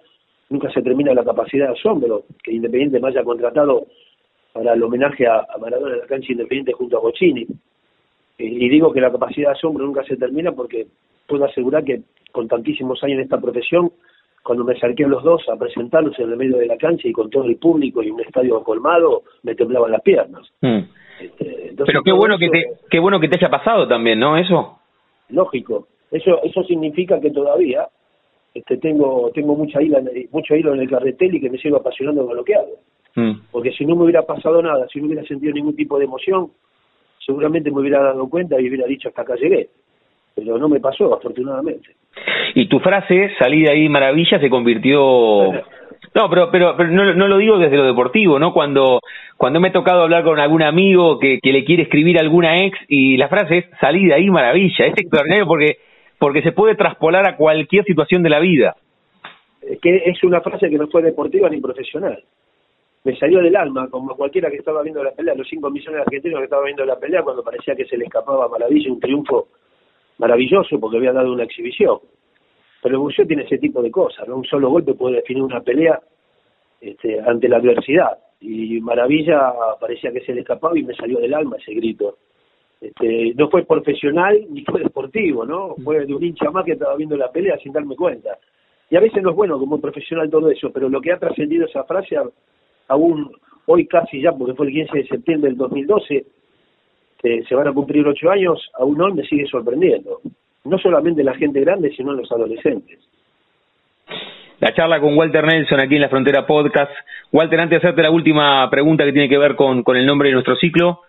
[0.50, 3.86] nunca se termina la capacidad de asombro, que Independiente me haya contratado
[4.52, 7.46] para el homenaje a, a Maradona en la cancha Independiente junto a Bocini,
[8.38, 10.86] y digo que la capacidad de asombro nunca se termina porque
[11.26, 13.92] puedo asegurar que con tantísimos años en esta profesión,
[14.42, 17.12] cuando me acerqué a los dos a presentarlos en el medio de la cancha y
[17.12, 20.42] con todo el público y un estadio colmado, me temblaban las piernas.
[20.60, 20.80] Mm.
[21.20, 24.36] Este, Pero qué bueno que te qué bueno que te haya pasado también, ¿no?
[24.36, 24.80] Eso.
[25.28, 25.86] Lógico.
[26.10, 27.88] Eso eso significa que todavía
[28.54, 29.98] este tengo tengo mucha hilo
[30.30, 32.78] mucho hilo en el carretel y que me sigo apasionando con lo que hago.
[33.16, 33.32] Mm.
[33.50, 36.50] Porque si no me hubiera pasado nada, si no hubiera sentido ningún tipo de emoción,
[37.24, 39.68] seguramente me hubiera dado cuenta y hubiera dicho hasta acá llegué.
[40.34, 41.90] Pero no me pasó, afortunadamente.
[42.54, 45.52] Y tu frase, salí de ahí maravilla, se convirtió...
[46.14, 48.52] No, pero, pero, pero no, no, lo digo desde lo deportivo, ¿no?
[48.52, 49.00] Cuando,
[49.36, 52.56] cuando me ha tocado hablar con algún amigo que, que le quiere escribir a alguna
[52.58, 54.86] ex y la frase es salí de ahí maravilla.
[54.86, 55.78] Es extraordinario porque,
[56.18, 58.76] porque se puede traspolar a cualquier situación de la vida.
[59.80, 62.22] Que es una frase que no fue deportiva ni profesional
[63.04, 66.00] me salió del alma, como cualquiera que estaba viendo la pelea, los 5 millones de
[66.00, 69.48] argentinos que estaban viendo la pelea cuando parecía que se le escapaba maravilla, un triunfo
[70.18, 71.98] maravilloso porque había dado una exhibición.
[72.82, 74.36] Pero el boxeo tiene ese tipo de cosas, ¿no?
[74.36, 76.00] Un solo golpe puede definir una pelea
[76.80, 78.18] este, ante la adversidad.
[78.40, 82.16] Y Maravilla parecía que se le escapaba y me salió del alma ese grito.
[82.84, 85.74] Este, no fue profesional ni fue deportivo, ¿no?
[85.82, 88.36] Fue de un hincha más que estaba viendo la pelea sin darme cuenta.
[88.90, 91.64] Y a veces no es bueno como profesional todo eso, pero lo que ha trascendido
[91.64, 92.16] esa frase
[92.88, 93.32] aún
[93.66, 96.26] hoy casi ya, porque fue el 15 de septiembre del 2012,
[97.48, 100.20] se van a cumplir ocho años, aún hoy me sigue sorprendiendo.
[100.64, 102.98] No solamente la gente grande, sino los adolescentes.
[104.60, 106.92] La charla con Walter Nelson aquí en la Frontera Podcast.
[107.32, 110.28] Walter, antes de hacerte la última pregunta que tiene que ver con, con el nombre
[110.28, 111.00] de nuestro ciclo,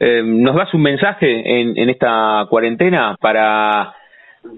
[0.00, 3.94] eh, ¿nos das un mensaje en, en esta cuarentena para,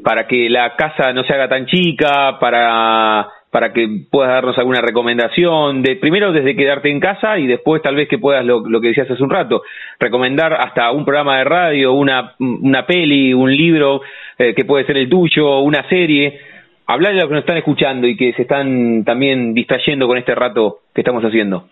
[0.02, 4.82] para que la casa no se haga tan chica, para para que puedas darnos alguna
[4.82, 8.88] recomendación, de primero desde quedarte en casa y después tal vez que puedas, lo, que
[8.88, 9.62] decías hace un rato,
[9.98, 14.02] recomendar hasta un programa de radio, una, una peli, un libro
[14.36, 16.38] eh, que puede ser el tuyo, una serie,
[16.86, 20.34] hablar de lo que nos están escuchando y que se están también distrayendo con este
[20.34, 21.68] rato que estamos haciendo.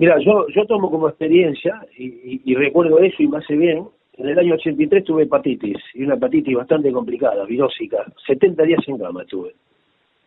[0.00, 4.28] Mira, yo, yo tomo como experiencia, y, y, recuerdo eso y me hace bien, en
[4.28, 9.24] el año 83 tuve hepatitis, y una hepatitis bastante complicada, virósica, 70 días en cama
[9.24, 9.54] tuve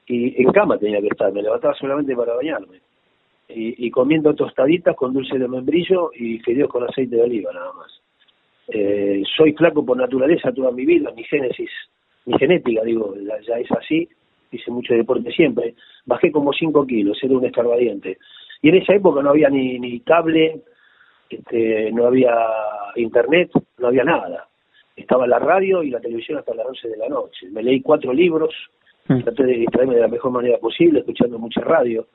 [0.07, 2.79] y en cama tenía que estar, me levantaba solamente para bañarme.
[3.47, 8.01] Y, comiendo tostaditas con dulce de membrillo y fideos con aceite de oliva nada más.
[8.67, 11.69] Eh, soy flaco por naturaleza toda mi vida, mi génesis,
[12.25, 13.13] mi genética, digo,
[13.47, 14.09] ya es así,
[14.51, 15.75] hice mucho deporte siempre.
[16.05, 18.17] Bajé como 5 kilos, era un escarbadiente.
[18.61, 20.61] Y en esa época no había ni, ni cable,
[21.29, 22.33] este, no había
[22.95, 24.47] internet, no había nada.
[24.95, 27.47] Estaba la radio y la televisión hasta las 11 de la noche.
[27.51, 28.53] Me leí cuatro libros,
[29.07, 29.21] Mm.
[29.21, 32.07] traté de distraerme de la mejor manera posible, escuchando mucha radio.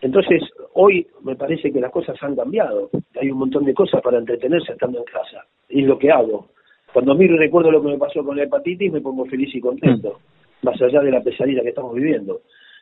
[0.00, 0.42] Entonces,
[0.74, 2.90] hoy me parece que las cosas han cambiado.
[3.20, 5.44] Hay un montón de cosas para entretenerse estando en casa.
[5.68, 6.48] Y es lo que hago.
[6.92, 9.60] Cuando miro y recuerdo lo que me pasó con la hepatitis, me pongo feliz y
[9.60, 10.18] contento,
[10.62, 10.66] mm.
[10.66, 12.40] más allá de la pesadilla que estamos viviendo.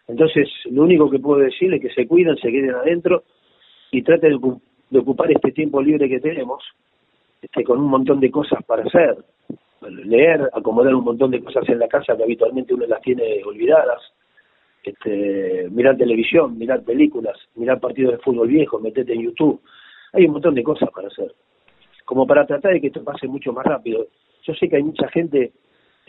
[0.08, 3.24] Entonces, lo único que puedo decir es que se cuiden, se queden adentro
[3.90, 4.40] y traten
[4.90, 6.64] de, ocupar este tiempo libre que tenemos
[7.42, 9.18] este, con un montón de cosas para hacer,
[9.82, 14.00] leer, acomodar un montón de cosas en la casa que habitualmente uno las tiene olvidadas,
[14.82, 19.60] este, mirar televisión, mirar películas, mirar partidos de fútbol viejo, meterte en YouTube.
[20.14, 21.34] Hay un montón de cosas para hacer,
[22.06, 24.06] como para tratar de que esto pase mucho más rápido.
[24.42, 25.52] Yo sé que hay mucha gente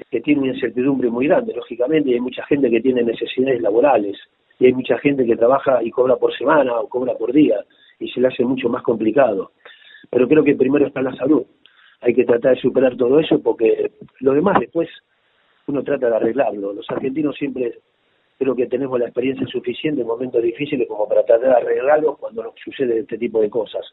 [0.10, 4.18] que tiene una incertidumbre muy grande, lógicamente, y hay mucha gente que tiene necesidades laborales,
[4.60, 7.64] y hay mucha gente que trabaja y cobra por semana o cobra por día,
[8.00, 9.52] y se le hace mucho más complicado.
[10.10, 11.43] Pero creo que primero está la salud.
[12.02, 13.91] Hay que tratar de superar todo eso porque
[14.22, 14.89] lo demás después
[15.68, 16.74] uno trata de arreglarlo.
[16.74, 17.80] Los argentinos siempre
[18.38, 22.54] creo que tenemos la experiencia suficiente en momentos difíciles como para tratar de arreglarlo cuando
[22.64, 23.86] sucede este tipo de cosas.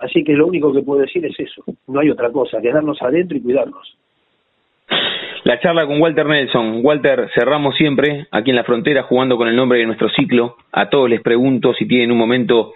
[0.00, 3.36] Así que lo único que puedo decir es eso, no hay otra cosa, quedarnos adentro
[3.36, 3.96] y cuidarnos.
[5.48, 6.80] La charla con Walter Nelson.
[6.82, 10.56] Walter, cerramos siempre aquí en la frontera jugando con el nombre de nuestro ciclo.
[10.72, 12.74] A todos les pregunto si tienen un momento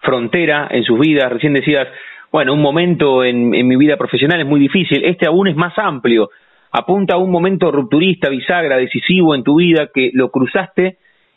[0.00, 1.30] frontera en sus vidas.
[1.30, 1.86] Recién decías,
[2.32, 5.04] bueno, un momento en, mi vida profesional es muy difícil.
[5.04, 6.30] Este aún es más amplio
[6.72, 10.96] apunta a un momento rupturista, bisagra, decisivo en tu vida que lo cruzaste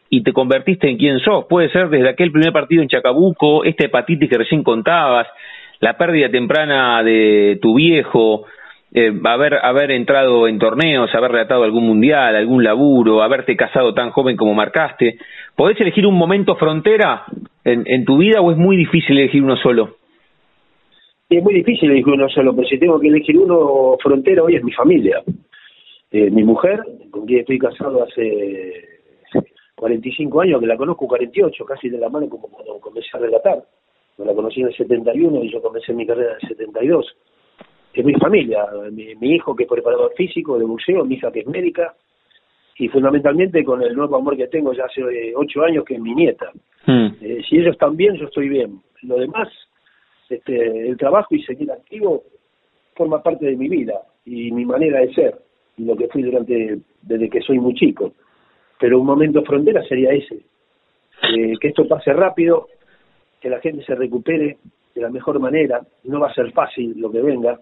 [0.10, 1.46] y te convertiste en quien sos.
[1.48, 5.28] Puede ser desde aquel primer partido en Chacabuco, esta hepatitis que recién contabas,
[5.80, 8.48] la pérdida temprana de tu viejo,
[8.94, 14.12] eh, haber, haber entrado en torneos, haber relatado algún mundial, algún laburo, haberte casado tan
[14.12, 15.18] joven como marcaste.
[15.56, 17.24] ¿Podés elegir un momento frontera
[17.64, 19.96] en, tu vida o es muy difícil elegir uno solo?
[21.30, 24.64] es muy difícil elegir uno solo, pero si tengo que elegir uno frontera hoy es
[24.64, 25.24] mi familia.
[26.12, 28.92] Eh, mi mujer, con quien estoy casado hace
[29.76, 33.64] 45 años, que la conozco 48, casi de la mano como cuando comencé a relatar.
[34.18, 37.16] la conocí en el 71 y yo comencé mi carrera en el 72.
[37.94, 41.48] Es mi familia, mi, hijo que es preparador físico de museo, mi hija que es
[41.48, 41.94] médica,
[42.78, 46.16] y fundamentalmente con el nuevo amor que tengo ya hace ocho años, que es mi
[46.16, 46.52] nieta.
[46.86, 47.08] Hmm.
[47.22, 48.82] Eh, si ellos están bien, yo estoy bien.
[49.04, 49.50] Lo demás
[50.32, 52.24] este, el trabajo y seguir activo
[52.96, 55.36] forma parte de mi vida y mi manera de ser
[55.78, 58.14] y lo que fui durante desde que soy muy chico.
[58.80, 62.68] Pero un momento frontera sería ese, eh, que esto pase rápido,
[63.40, 64.58] que la gente se recupere
[64.96, 65.82] de la mejor manera.
[66.06, 67.60] No va a ser fácil lo que venga,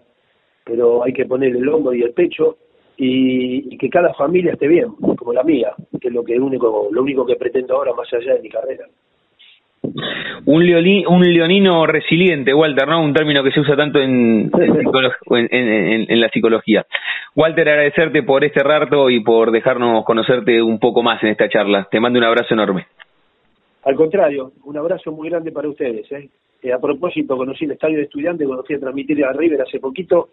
[0.70, 2.56] pero hay que poner el hombro y el pecho
[2.96, 6.88] y, y, que cada familia esté bien, como la mía, que es lo que único,
[6.92, 8.84] lo único que pretendo ahora más allá de mi carrera.
[9.82, 10.62] Un,
[11.08, 13.02] un leonino resiliente, Walter, ¿no?
[13.02, 16.86] Un término que se usa tanto en, en, la psicología.
[17.34, 21.88] Walter, agradecerte por este rato y por dejarnos conocerte un poco más en esta charla.
[21.90, 22.86] Te mando un abrazo enorme.
[23.84, 26.12] Al contrario, un abrazo muy grande para ustedes.
[26.12, 26.28] ¿eh?
[26.62, 29.80] eh a propósito, conocí el estadio de estudiantes cuando fui a transmitir a River hace
[29.80, 30.28] poquito.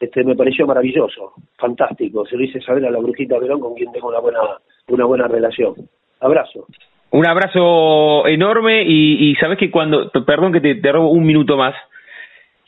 [0.00, 2.24] Este, me pareció maravilloso, fantástico.
[2.24, 4.40] Se lo hice saber a la brujita Verón con quien tengo una buena,
[4.88, 5.74] una buena relación.
[6.20, 6.66] Abrazo.
[7.10, 11.74] Un abrazo enorme y, y sabes que cuando, perdón que te, robo un minuto más,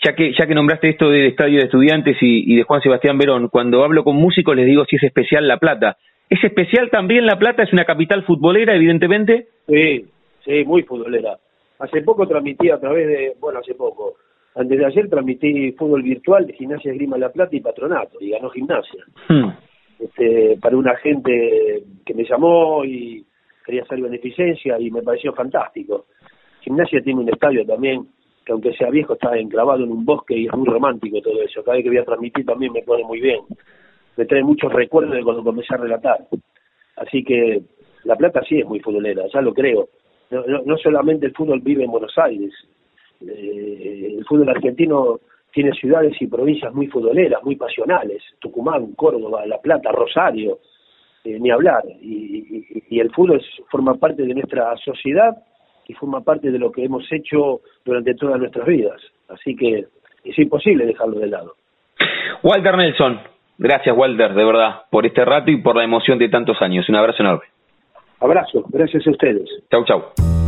[0.04, 3.48] ya que, ya que nombraste esto del estadio de estudiantes y, de Juan Sebastián Verón,
[3.48, 5.96] cuando hablo con músicos les digo si es especial La Plata.
[6.28, 7.62] ¿Es especial también La Plata?
[7.62, 9.46] ¿Es una capital futbolera, evidentemente?
[9.68, 10.04] Sí,
[10.44, 11.38] sí, muy futbolera.
[11.78, 14.16] Hace poco transmití a través de, bueno, hace poco,
[14.54, 18.50] antes de ayer transmití fútbol virtual de Gimnasia Esgrima La Plata y Patronato, y ganó
[18.50, 19.04] Gimnasia.
[19.28, 19.50] Hmm.
[19.98, 23.24] Este, para una gente que me llamó y
[23.64, 26.06] quería hacer beneficencia y me pareció fantástico.
[26.60, 28.06] Gimnasia tiene un estadio también
[28.44, 31.62] que aunque sea viejo está enclavado en un bosque y es muy romántico todo eso.
[31.62, 33.40] Cada vez que voy a transmitir también me pone muy bien.
[34.16, 36.26] Me trae muchos recuerdos de cuando comencé a relatar.
[36.96, 37.62] Así que
[38.04, 39.88] La Plata sí es muy futbolera, ya lo creo.
[40.30, 42.52] No, no, solamente el fútbol vive en Buenos Aires,
[43.28, 45.20] eh, el fútbol argentino
[45.52, 50.58] tiene ciudades y provincias muy futboleras, muy pasionales, Tucumán, Córdoba, La Plata, Rosario,
[51.24, 51.82] eh, ni hablar.
[52.00, 55.36] Y, y, el fútbol forma parte de nuestra sociedad
[55.86, 59.00] y forma parte de lo que hemos hecho durante todas nuestras vidas.
[59.28, 59.86] Así que
[60.24, 61.54] es imposible dejarlo de lado.
[62.42, 63.20] Walter Nelson,
[63.58, 66.88] gracias Walter, de verdad, por este rato y por la emoción de tantos años.
[66.88, 67.44] Un abrazo enorme.
[68.20, 69.48] Abrazo, gracias a ustedes.
[69.70, 70.41] Chau, chau.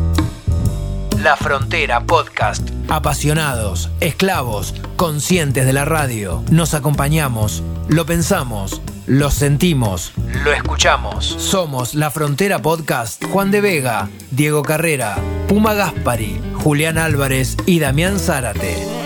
[1.25, 2.69] La Frontera Podcast.
[2.91, 6.43] Apasionados, esclavos, conscientes de la radio.
[6.51, 10.13] Nos acompañamos, lo pensamos lo sentimos,
[10.45, 11.27] lo escuchamos.
[11.27, 13.23] Somos La Frontera Podcast.
[13.27, 15.17] Juan de Vega, Diego Carrera,
[15.47, 19.04] Puma Gaspari, Julián Álvarez y Damián Zárate.